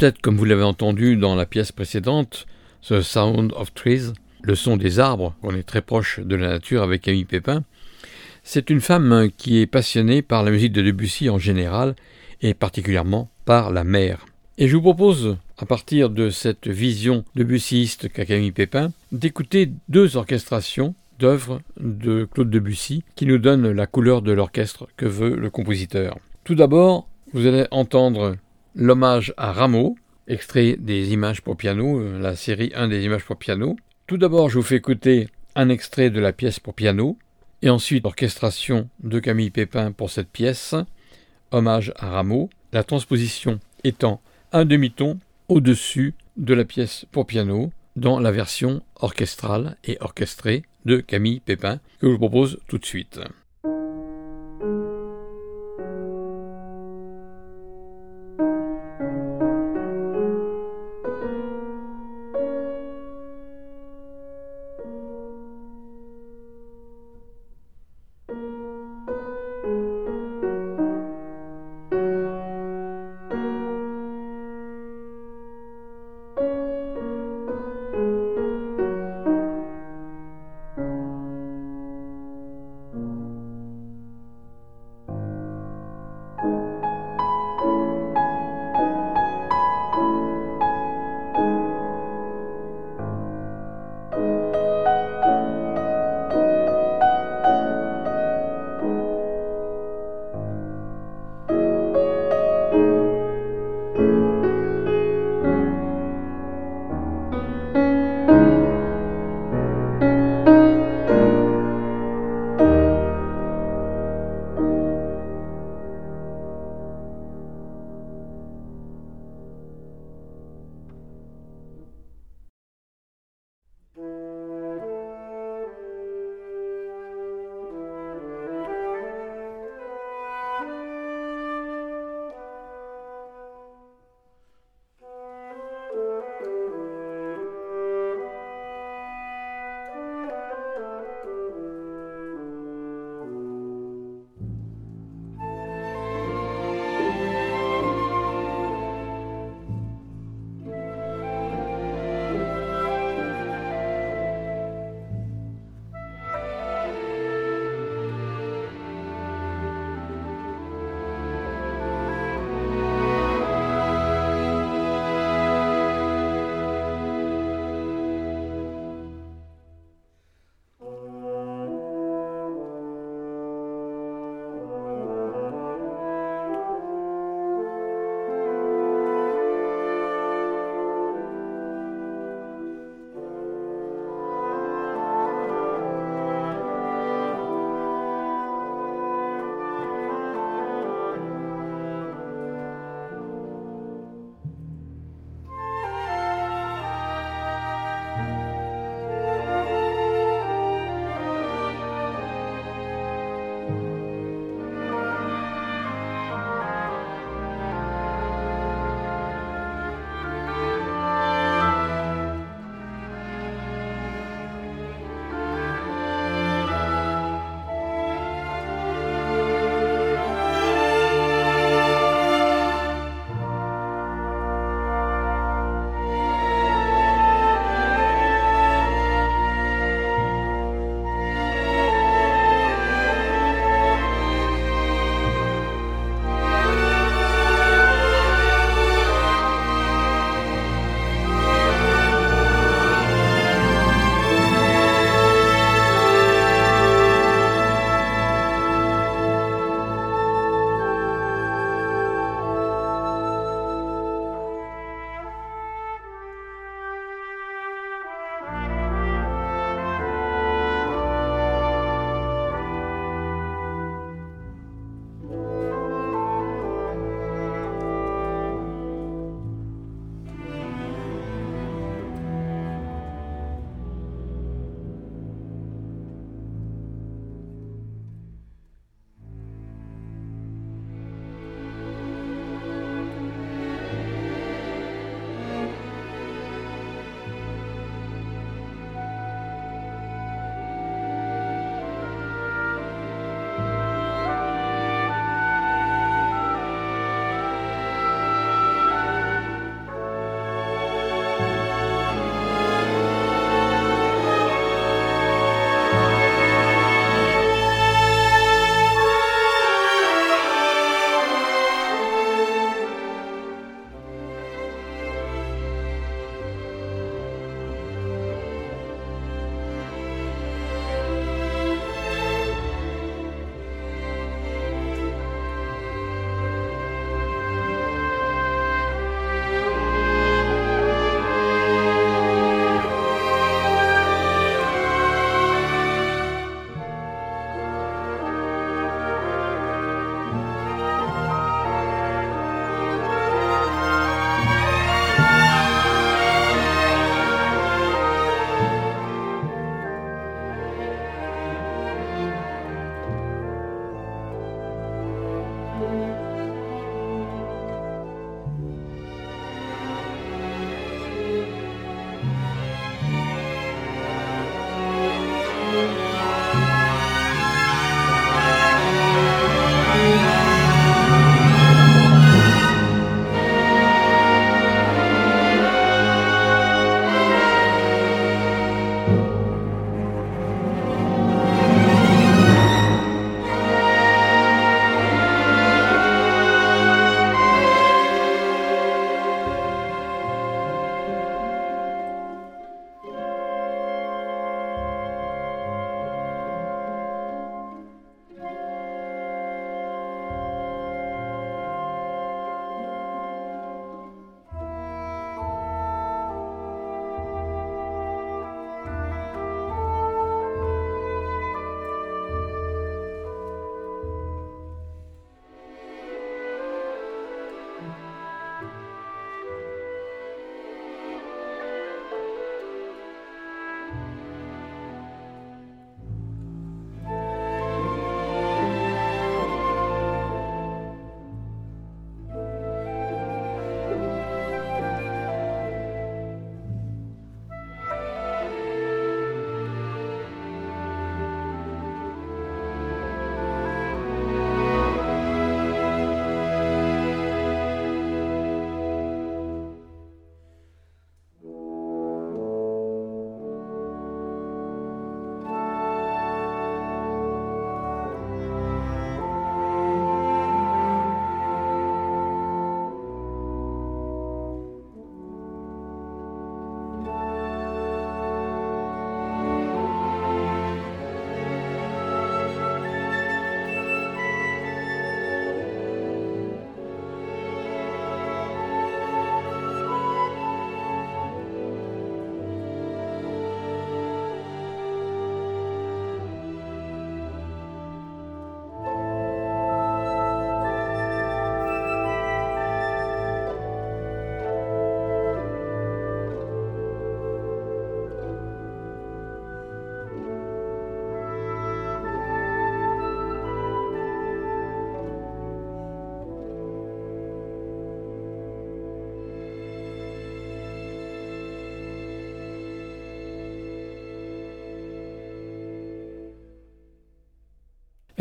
Peut-être 0.00 0.22
comme 0.22 0.38
vous 0.38 0.46
l'avez 0.46 0.62
entendu 0.62 1.14
dans 1.16 1.34
la 1.34 1.44
pièce 1.44 1.72
précédente, 1.72 2.46
The 2.88 3.02
Sound 3.02 3.52
of 3.54 3.74
Trees, 3.74 4.14
le 4.40 4.54
son 4.54 4.78
des 4.78 4.98
arbres, 4.98 5.34
on 5.42 5.54
est 5.54 5.62
très 5.62 5.82
proche 5.82 6.20
de 6.20 6.36
la 6.36 6.48
nature 6.48 6.82
avec 6.82 7.02
Camille 7.02 7.26
Pépin, 7.26 7.64
c'est 8.42 8.70
une 8.70 8.80
femme 8.80 9.28
qui 9.36 9.58
est 9.58 9.66
passionnée 9.66 10.22
par 10.22 10.42
la 10.42 10.52
musique 10.52 10.72
de 10.72 10.80
Debussy 10.80 11.28
en 11.28 11.36
général 11.36 11.96
et 12.40 12.54
particulièrement 12.54 13.30
par 13.44 13.70
la 13.70 13.84
mer. 13.84 14.24
Et 14.56 14.68
je 14.68 14.76
vous 14.76 14.80
propose, 14.80 15.36
à 15.58 15.66
partir 15.66 16.08
de 16.08 16.30
cette 16.30 16.66
vision 16.66 17.26
debussyiste 17.34 18.10
qu'a 18.10 18.24
Camille 18.24 18.52
Pépin, 18.52 18.92
d'écouter 19.12 19.70
deux 19.90 20.16
orchestrations 20.16 20.94
d'œuvres 21.18 21.60
de 21.78 22.24
Claude 22.24 22.48
Debussy 22.48 23.04
qui 23.16 23.26
nous 23.26 23.36
donnent 23.36 23.70
la 23.70 23.86
couleur 23.86 24.22
de 24.22 24.32
l'orchestre 24.32 24.88
que 24.96 25.04
veut 25.04 25.36
le 25.36 25.50
compositeur. 25.50 26.16
Tout 26.44 26.54
d'abord, 26.54 27.06
vous 27.34 27.46
allez 27.46 27.66
entendre 27.70 28.36
l'hommage 28.74 29.34
à 29.36 29.52
Rameau, 29.52 29.96
extrait 30.26 30.76
des 30.78 31.12
images 31.12 31.42
pour 31.42 31.56
piano, 31.56 32.00
euh, 32.00 32.18
la 32.18 32.36
série 32.36 32.72
1 32.74 32.88
des 32.88 33.04
images 33.04 33.24
pour 33.24 33.36
piano. 33.36 33.76
Tout 34.06 34.16
d'abord, 34.16 34.48
je 34.48 34.58
vous 34.58 34.64
fais 34.64 34.76
écouter 34.76 35.28
un 35.54 35.68
extrait 35.68 36.10
de 36.10 36.20
la 36.20 36.32
pièce 36.32 36.60
pour 36.60 36.74
piano, 36.74 37.18
et 37.62 37.70
ensuite 37.70 38.04
l'orchestration 38.04 38.88
de 39.02 39.18
Camille 39.18 39.50
Pépin 39.50 39.92
pour 39.92 40.10
cette 40.10 40.30
pièce, 40.30 40.74
hommage 41.50 41.92
à 41.96 42.10
Rameau, 42.10 42.48
la 42.72 42.84
transposition 42.84 43.60
étant 43.84 44.20
un 44.52 44.64
demi-ton 44.64 45.18
au-dessus 45.48 46.14
de 46.36 46.54
la 46.54 46.64
pièce 46.64 47.06
pour 47.10 47.26
piano 47.26 47.72
dans 47.96 48.20
la 48.20 48.30
version 48.30 48.82
orchestrale 48.96 49.76
et 49.84 49.98
orchestrée 50.00 50.62
de 50.84 50.98
Camille 50.98 51.40
Pépin 51.40 51.80
que 51.98 52.06
je 52.06 52.12
vous 52.12 52.18
propose 52.18 52.58
tout 52.68 52.78
de 52.78 52.86
suite. 52.86 53.20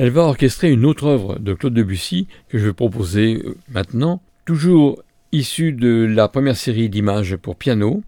Elle 0.02 0.12
va 0.12 0.22
orchestrer 0.22 0.72
une 0.72 0.86
autre 0.86 1.08
œuvre 1.08 1.40
de 1.40 1.54
Claude 1.54 1.74
Debussy 1.74 2.30
que 2.48 2.58
je 2.58 2.68
vais 2.68 2.74
proposer 2.74 3.42
euh, 3.44 3.58
maintenant, 3.68 4.22
toujours 4.46 5.04
issue 5.34 5.74
de 5.74 6.06
la 6.06 6.30
première 6.30 6.56
série 6.56 6.88
d'images 6.88 7.36
pour 7.36 7.58
piano, 7.58 8.02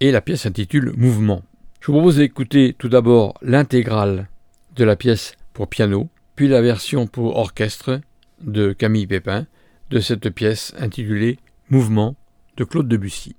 et 0.00 0.12
la 0.12 0.22
pièce 0.22 0.44
s'intitule 0.44 0.94
Mouvement. 0.96 1.42
Je 1.82 1.88
vous 1.88 1.98
propose 1.98 2.16
d'écouter 2.16 2.74
tout 2.78 2.88
d'abord 2.88 3.34
l'intégrale 3.42 4.30
de 4.76 4.84
la 4.84 4.96
pièce 4.96 5.34
pour 5.52 5.68
piano, 5.68 6.08
puis 6.36 6.48
la 6.48 6.62
version 6.62 7.06
pour 7.06 7.36
orchestre 7.36 8.00
de 8.40 8.72
Camille 8.72 9.06
Pépin 9.06 9.44
de 9.90 10.00
cette 10.00 10.30
pièce 10.30 10.72
intitulée 10.78 11.38
Mouvement 11.68 12.16
de 12.56 12.64
Claude 12.64 12.88
Debussy. 12.88 13.36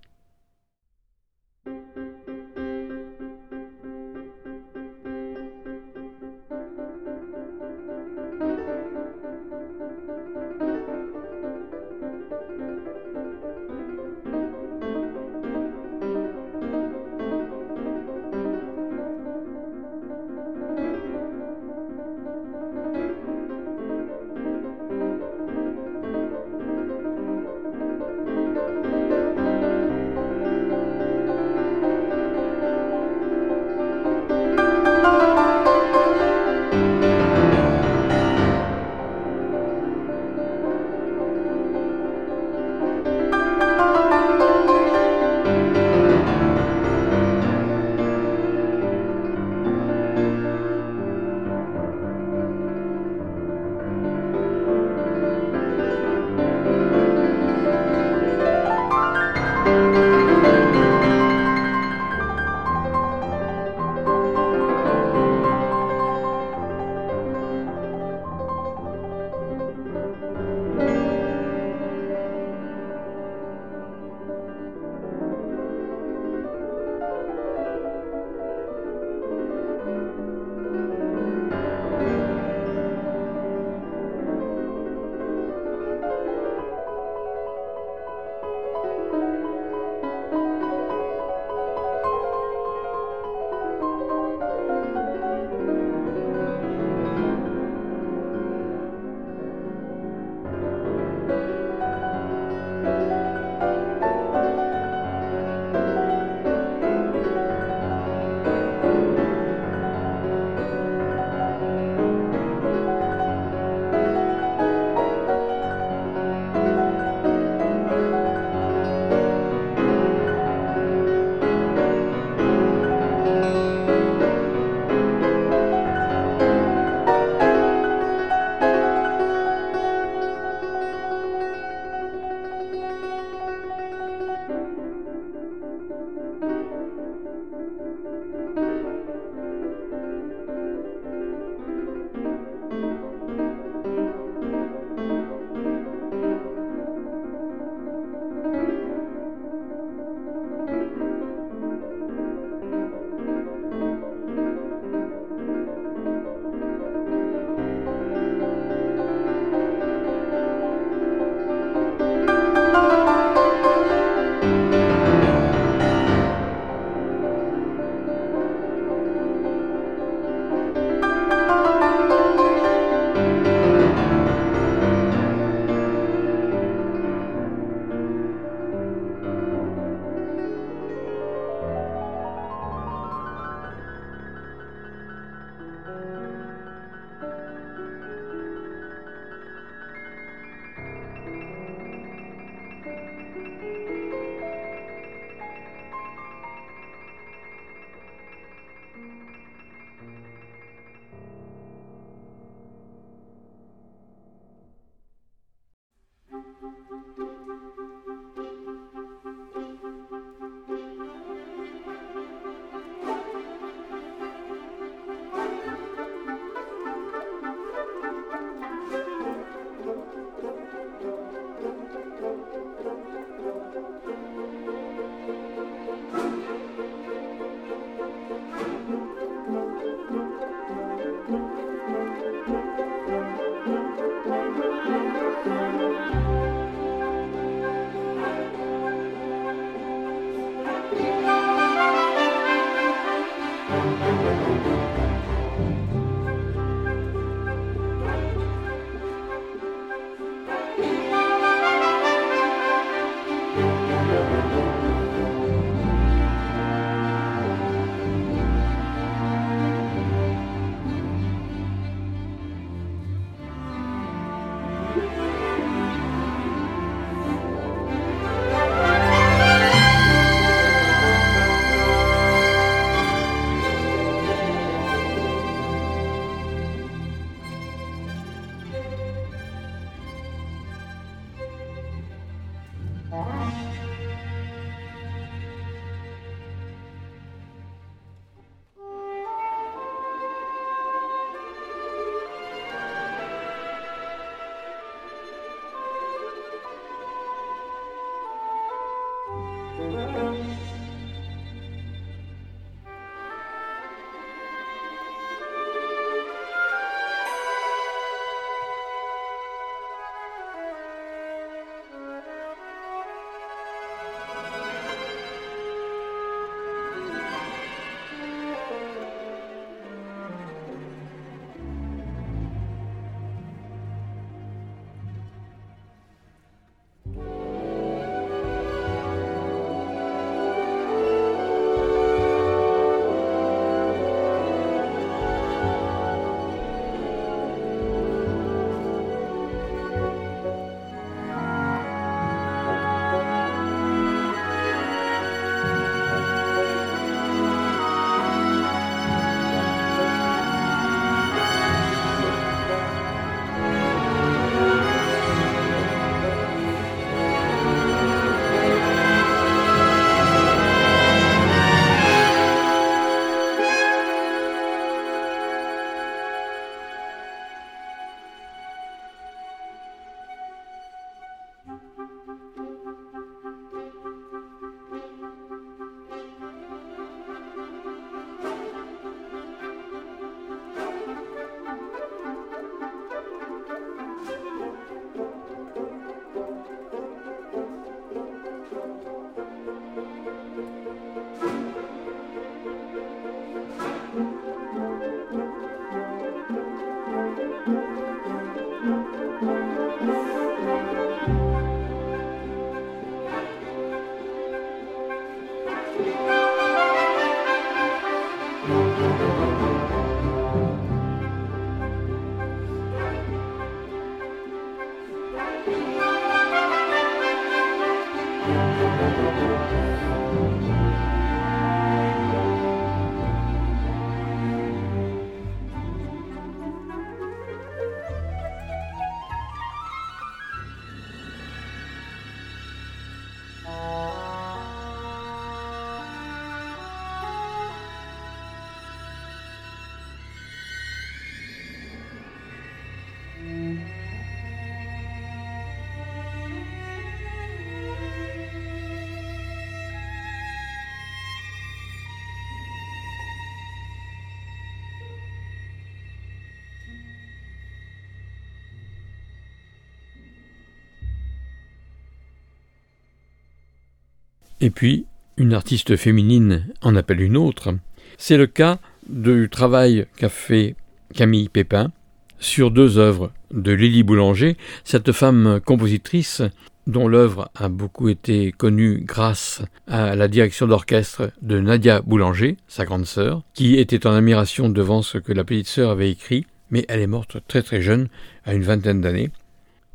Et 464.62 464.70
puis 464.70 465.06
une 465.38 465.54
artiste 465.54 465.96
féminine 465.96 466.68
en 466.82 466.96
appelle 466.96 467.22
une 467.22 467.38
autre. 467.38 467.76
C'est 468.18 468.38
le 468.38 468.48
cas 468.48 468.80
du 469.08 469.50
travail 469.50 470.08
qu'a 470.18 470.30
fait 470.30 470.76
Camille 471.14 471.50
Pépin 471.50 471.92
sur 472.40 472.72
deux 472.72 472.98
œuvres 472.98 473.32
de 473.52 473.72
Lily 473.72 474.04
Boulanger, 474.04 474.58
cette 474.84 475.12
femme 475.12 475.60
compositrice 475.66 476.42
dont 476.88 477.08
l'œuvre 477.08 477.50
a 477.56 477.70
beaucoup 477.70 478.08
été 478.08 478.52
connue 478.52 479.04
grâce 479.04 479.62
à 479.88 480.16
la 480.16 480.28
direction 480.28 480.68
d'orchestre 480.68 481.32
de 481.42 481.60
Nadia 481.60 482.02
Boulanger, 482.02 482.58
sa 482.68 482.86
grande 482.86 483.06
sœur, 483.06 483.44
qui 483.54 483.76
était 483.76 484.08
en 484.08 484.14
admiration 484.14 484.70
devant 484.70 485.02
ce 485.02 485.18
que 485.18 485.34
la 485.34 485.44
petite 485.44 485.68
sœur 485.68 485.92
avait 485.92 486.10
écrit, 486.10 486.46
mais 486.72 486.86
elle 486.88 487.02
est 487.02 487.08
morte 487.08 487.38
très 487.48 487.62
très 487.62 487.82
jeune, 487.82 488.08
à 488.46 488.54
une 488.54 488.64
vingtaine 488.64 489.02
d'années. 489.02 489.32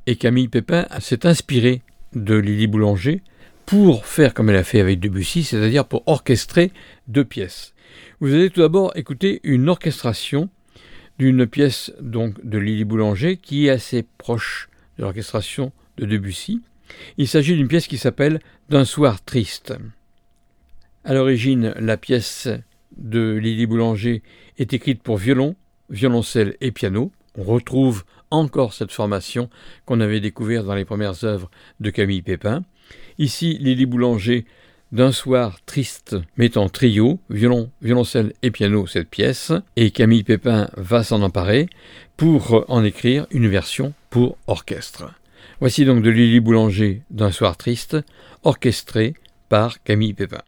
Et 0.07 0.17
Camille 0.17 0.49
Pépin 0.49 0.87
s'est 1.01 1.27
inspirée 1.27 1.81
de 2.15 2.35
Lily 2.35 2.67
Boulanger 2.67 3.23
pour 3.73 4.05
faire 4.05 4.35
comme 4.35 4.51
elle 4.51 4.57
a 4.57 4.65
fait 4.65 4.81
avec 4.81 5.01
Debussy, 5.01 5.45
c'est-à-dire 5.45 5.87
pour 5.87 6.03
orchestrer 6.05 6.73
deux 7.09 7.25
pièces. 7.25 7.73
Vous 8.21 8.35
allez 8.35 8.51
tout 8.51 8.61
d'abord 8.61 8.95
écouter 8.99 9.41
une 9.45 9.71
orchestration 9.71 10.51
d'une 11.19 11.47
pièce 11.47 11.91
donc 11.99 12.35
de 12.45 12.59
Lily 12.59 12.85
Boulanger 12.85 13.39
qui 13.39 13.67
est 13.67 13.71
assez 13.71 14.05
proche 14.19 14.69
de 14.99 15.05
l'orchestration 15.05 15.73
de 15.97 16.05
Debussy. 16.05 16.61
Il 17.17 17.27
s'agit 17.27 17.57
d'une 17.57 17.67
pièce 17.67 17.87
qui 17.87 17.97
s'appelle 17.97 18.41
D'un 18.69 18.85
soir 18.85 19.25
triste. 19.25 19.73
À 21.03 21.15
l'origine, 21.15 21.73
la 21.81 21.97
pièce 21.97 22.51
de 22.99 23.39
Lily 23.43 23.65
Boulanger 23.65 24.23
est 24.59 24.75
écrite 24.75 25.03
pour 25.03 25.17
violon, 25.17 25.57
violoncelle 25.89 26.59
et 26.61 26.73
piano. 26.73 27.11
On 27.39 27.45
retrouve 27.45 28.05
encore 28.31 28.75
cette 28.75 28.93
formation 28.93 29.49
qu'on 29.87 30.01
avait 30.01 30.21
découverte 30.21 30.67
dans 30.67 30.75
les 30.75 30.85
premières 30.85 31.25
œuvres 31.25 31.51
de 31.81 31.89
Camille 31.89 32.21
Pépin. 32.21 32.65
Ici, 33.19 33.59
Lily 33.61 33.87
Boulanger, 33.87 34.45
d'un 34.93 35.13
soir 35.13 35.59
triste, 35.65 36.17
met 36.37 36.59
en 36.59 36.69
trio, 36.69 37.19
violon, 37.31 37.71
violoncelle 37.81 38.35
et 38.43 38.51
piano 38.51 38.87
cette 38.87 39.09
pièce, 39.09 39.53
et 39.77 39.91
Camille 39.91 40.23
Pépin 40.23 40.69
va 40.77 41.03
s'en 41.03 41.23
emparer 41.23 41.69
pour 42.17 42.65
en 42.69 42.85
écrire 42.85 43.27
une 43.31 43.49
version 43.49 43.95
pour 44.11 44.37
orchestre. 44.47 45.11
Voici 45.61 45.85
donc 45.85 46.03
de 46.03 46.11
Lily 46.11 46.41
Boulanger 46.41 47.03
d'un 47.11 47.31
soir 47.31 47.57
triste, 47.57 47.97
orchestré 48.43 49.15
par 49.49 49.83
Camille 49.83 50.15
Pépin. 50.15 50.43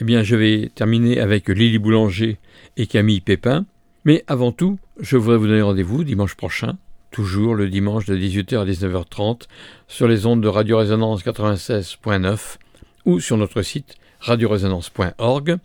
Eh 0.00 0.04
bien, 0.04 0.22
je 0.22 0.36
vais 0.36 0.70
terminer 0.74 1.18
avec 1.18 1.48
Lily 1.48 1.78
Boulanger 1.78 2.38
et 2.76 2.86
Camille 2.86 3.20
Pépin. 3.20 3.66
Mais 4.04 4.24
avant 4.26 4.52
tout, 4.52 4.78
je 5.00 5.16
voudrais 5.16 5.36
vous 5.36 5.48
donner 5.48 5.60
rendez-vous 5.60 6.04
dimanche 6.04 6.36
prochain, 6.36 6.78
toujours 7.10 7.54
le 7.54 7.68
dimanche 7.68 8.06
de 8.06 8.16
18h 8.16 8.60
à 8.60 8.64
19h30, 8.64 9.42
sur 9.88 10.06
les 10.06 10.24
ondes 10.24 10.40
de 10.40 10.48
Radio 10.48 10.78
Résonance 10.78 11.24
96.9 11.24 12.58
ou 13.06 13.20
sur 13.20 13.36
notre 13.36 13.62
site 13.62 13.96
radioresonance.org. 14.20 15.58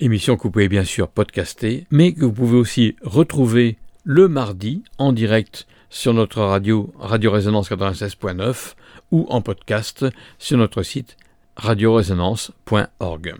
Émission 0.00 0.36
que 0.36 0.44
vous 0.44 0.50
pouvez 0.52 0.68
bien 0.68 0.84
sûr 0.84 1.08
podcaster, 1.08 1.86
mais 1.90 2.12
que 2.12 2.24
vous 2.24 2.32
pouvez 2.32 2.56
aussi 2.56 2.94
retrouver 3.02 3.76
le 4.04 4.28
mardi 4.28 4.84
en 4.98 5.12
direct 5.12 5.66
sur 5.90 6.14
notre 6.14 6.42
radio 6.42 6.92
Radio 6.98 7.32
Résonance 7.32 7.70
96.9 7.70 8.74
ou 9.10 9.26
en 9.30 9.40
podcast 9.40 10.06
sur 10.38 10.58
notre 10.58 10.82
site 10.82 11.16
radioresonance.org. 11.58 13.34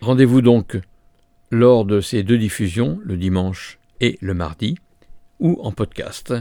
Rendez-vous 0.00 0.40
donc 0.40 0.78
lors 1.50 1.84
de 1.84 2.00
ces 2.00 2.22
deux 2.22 2.38
diffusions, 2.38 2.98
le 3.04 3.16
dimanche 3.16 3.78
et 4.00 4.18
le 4.22 4.34
mardi, 4.34 4.78
ou 5.40 5.58
en 5.62 5.70
podcast. 5.70 6.34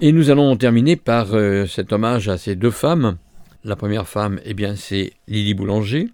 Et 0.00 0.12
nous 0.12 0.30
allons 0.30 0.56
terminer 0.56 0.96
par 0.96 1.34
euh, 1.34 1.66
cet 1.66 1.92
hommage 1.92 2.28
à 2.28 2.36
ces 2.36 2.56
deux 2.56 2.70
femmes. 2.70 3.16
La 3.64 3.74
première 3.74 4.06
femme, 4.06 4.38
eh 4.44 4.54
bien, 4.54 4.76
c'est 4.76 5.14
Lily 5.28 5.54
Boulanger, 5.54 6.10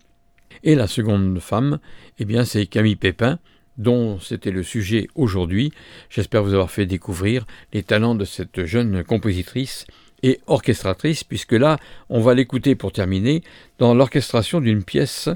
et 0.63 0.77
la 0.77 0.87
seconde 0.87 1.39
femme, 1.41 1.79
eh 2.19 2.25
bien, 2.25 2.45
c'est 2.45 2.67
Camille 2.67 2.97
Pépin, 2.97 3.39
dont 3.79 4.21
c'était 4.21 4.53
le 4.53 4.63
sujet 4.63 5.09
aujourd'hui. 5.17 5.73
J'espère 6.09 6.45
vous 6.45 6.55
avoir 6.55 6.71
fait 6.71 6.87
découvrir 6.87 7.45
les 7.73 7.83
talents 7.83 8.15
de 8.15 8.25
cette 8.25 8.65
jeune 8.65 9.03
compositrice 9.03 9.87
et 10.23 10.41
orchestratrice, 10.47 11.25
puisque 11.25 11.53
là, 11.53 11.79
on 12.09 12.21
va 12.21 12.35
l'écouter 12.35 12.75
pour 12.75 12.93
terminer 12.93 13.43
dans 13.79 13.95
l'orchestration 13.95 14.61
d'une 14.61 14.85
pièce 14.85 15.29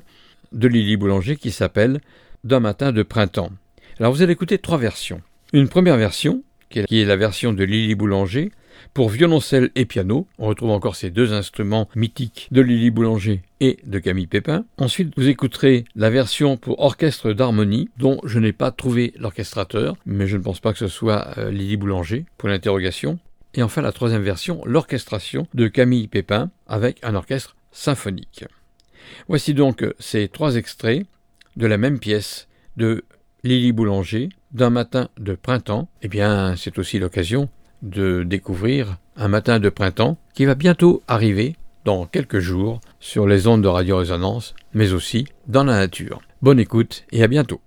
de 0.53 0.69
Lily 0.69 0.97
Boulanger 0.97 1.37
qui 1.37 1.51
s'appelle 1.51 2.01
D'un 2.45 2.61
matin 2.61 2.93
de 2.93 3.03
printemps. 3.03 3.51
Alors 3.99 4.13
vous 4.13 4.23
allez 4.23 4.33
écouter 4.33 4.59
trois 4.59 4.79
versions. 4.79 5.21
Une 5.53 5.69
première 5.69 5.97
version, 5.97 6.43
qui 6.71 6.81
est 6.81 7.05
la 7.05 7.17
version 7.17 7.53
de 7.53 7.65
Lily 7.65 7.95
Boulanger, 7.95 8.51
pour 8.95 9.09
violoncelle 9.09 9.71
et 9.75 9.85
piano. 9.85 10.27
On 10.39 10.47
retrouve 10.47 10.71
encore 10.71 10.97
ces 10.97 11.11
deux 11.11 11.33
instruments 11.33 11.89
mythiques 11.95 12.49
de 12.51 12.61
Lily 12.61 12.91
Boulanger 12.91 13.43
et 13.61 13.79
de 13.85 13.99
Camille 13.99 14.27
Pépin. 14.27 14.65
Ensuite, 14.77 15.13
vous 15.17 15.29
écouterez 15.29 15.85
la 15.97 16.11
version 16.11 16.57
pour 16.57 16.81
orchestre 16.81 17.33
d'harmonie, 17.33 17.89
dont 17.99 18.21
je 18.25 18.39
n'ai 18.39 18.53
pas 18.53 18.71
trouvé 18.71 19.13
l'orchestrateur, 19.19 19.97
mais 20.07 20.27
je 20.27 20.37
ne 20.37 20.43
pense 20.43 20.61
pas 20.61 20.73
que 20.73 20.79
ce 20.79 20.89
soit 20.89 21.39
euh, 21.39 21.51
Lily 21.51 21.77
Boulanger, 21.77 22.25
pour 22.37 22.49
l'interrogation. 22.49 23.19
Et 23.59 23.63
enfin 23.65 23.83
la 23.83 23.91
troisième 23.91 24.23
version, 24.23 24.63
l'orchestration 24.67 25.49
de 25.53 25.67
Camille 25.67 26.07
Pépin 26.07 26.53
avec 26.69 27.01
un 27.03 27.17
orchestre 27.17 27.57
symphonique. 27.73 28.45
Voici 29.27 29.53
donc 29.53 29.85
ces 29.99 30.29
trois 30.29 30.55
extraits 30.55 31.05
de 31.57 31.67
la 31.67 31.77
même 31.77 31.99
pièce 31.99 32.47
de 32.77 33.05
Lily 33.43 33.73
Boulanger 33.73 34.29
d'un 34.53 34.71
matin 34.71 35.09
de 35.19 35.35
printemps. 35.35 35.89
Eh 36.03 36.09
bien, 36.09 36.55
c'est 36.55 36.79
aussi 36.79 37.01
l'occasion 37.01 37.49
de 37.83 38.23
découvrir 38.23 38.99
un 39.17 39.27
matin 39.27 39.59
de 39.59 39.71
printemps 39.71 40.19
qui 40.35 40.45
va 40.45 40.55
bientôt 40.55 41.03
arriver 41.09 41.57
dans 41.85 42.07
quelques 42.07 42.39
jours 42.39 42.81
sur 43.01 43.27
les 43.27 43.49
ondes 43.49 43.63
de 43.63 43.69
radio-résonance, 43.69 44.55
mais 44.73 44.93
aussi 44.93 45.27
dans 45.49 45.65
la 45.65 45.81
nature. 45.81 46.23
Bonne 46.43 46.61
écoute 46.61 47.03
et 47.11 47.25
à 47.25 47.27
bientôt. 47.27 47.61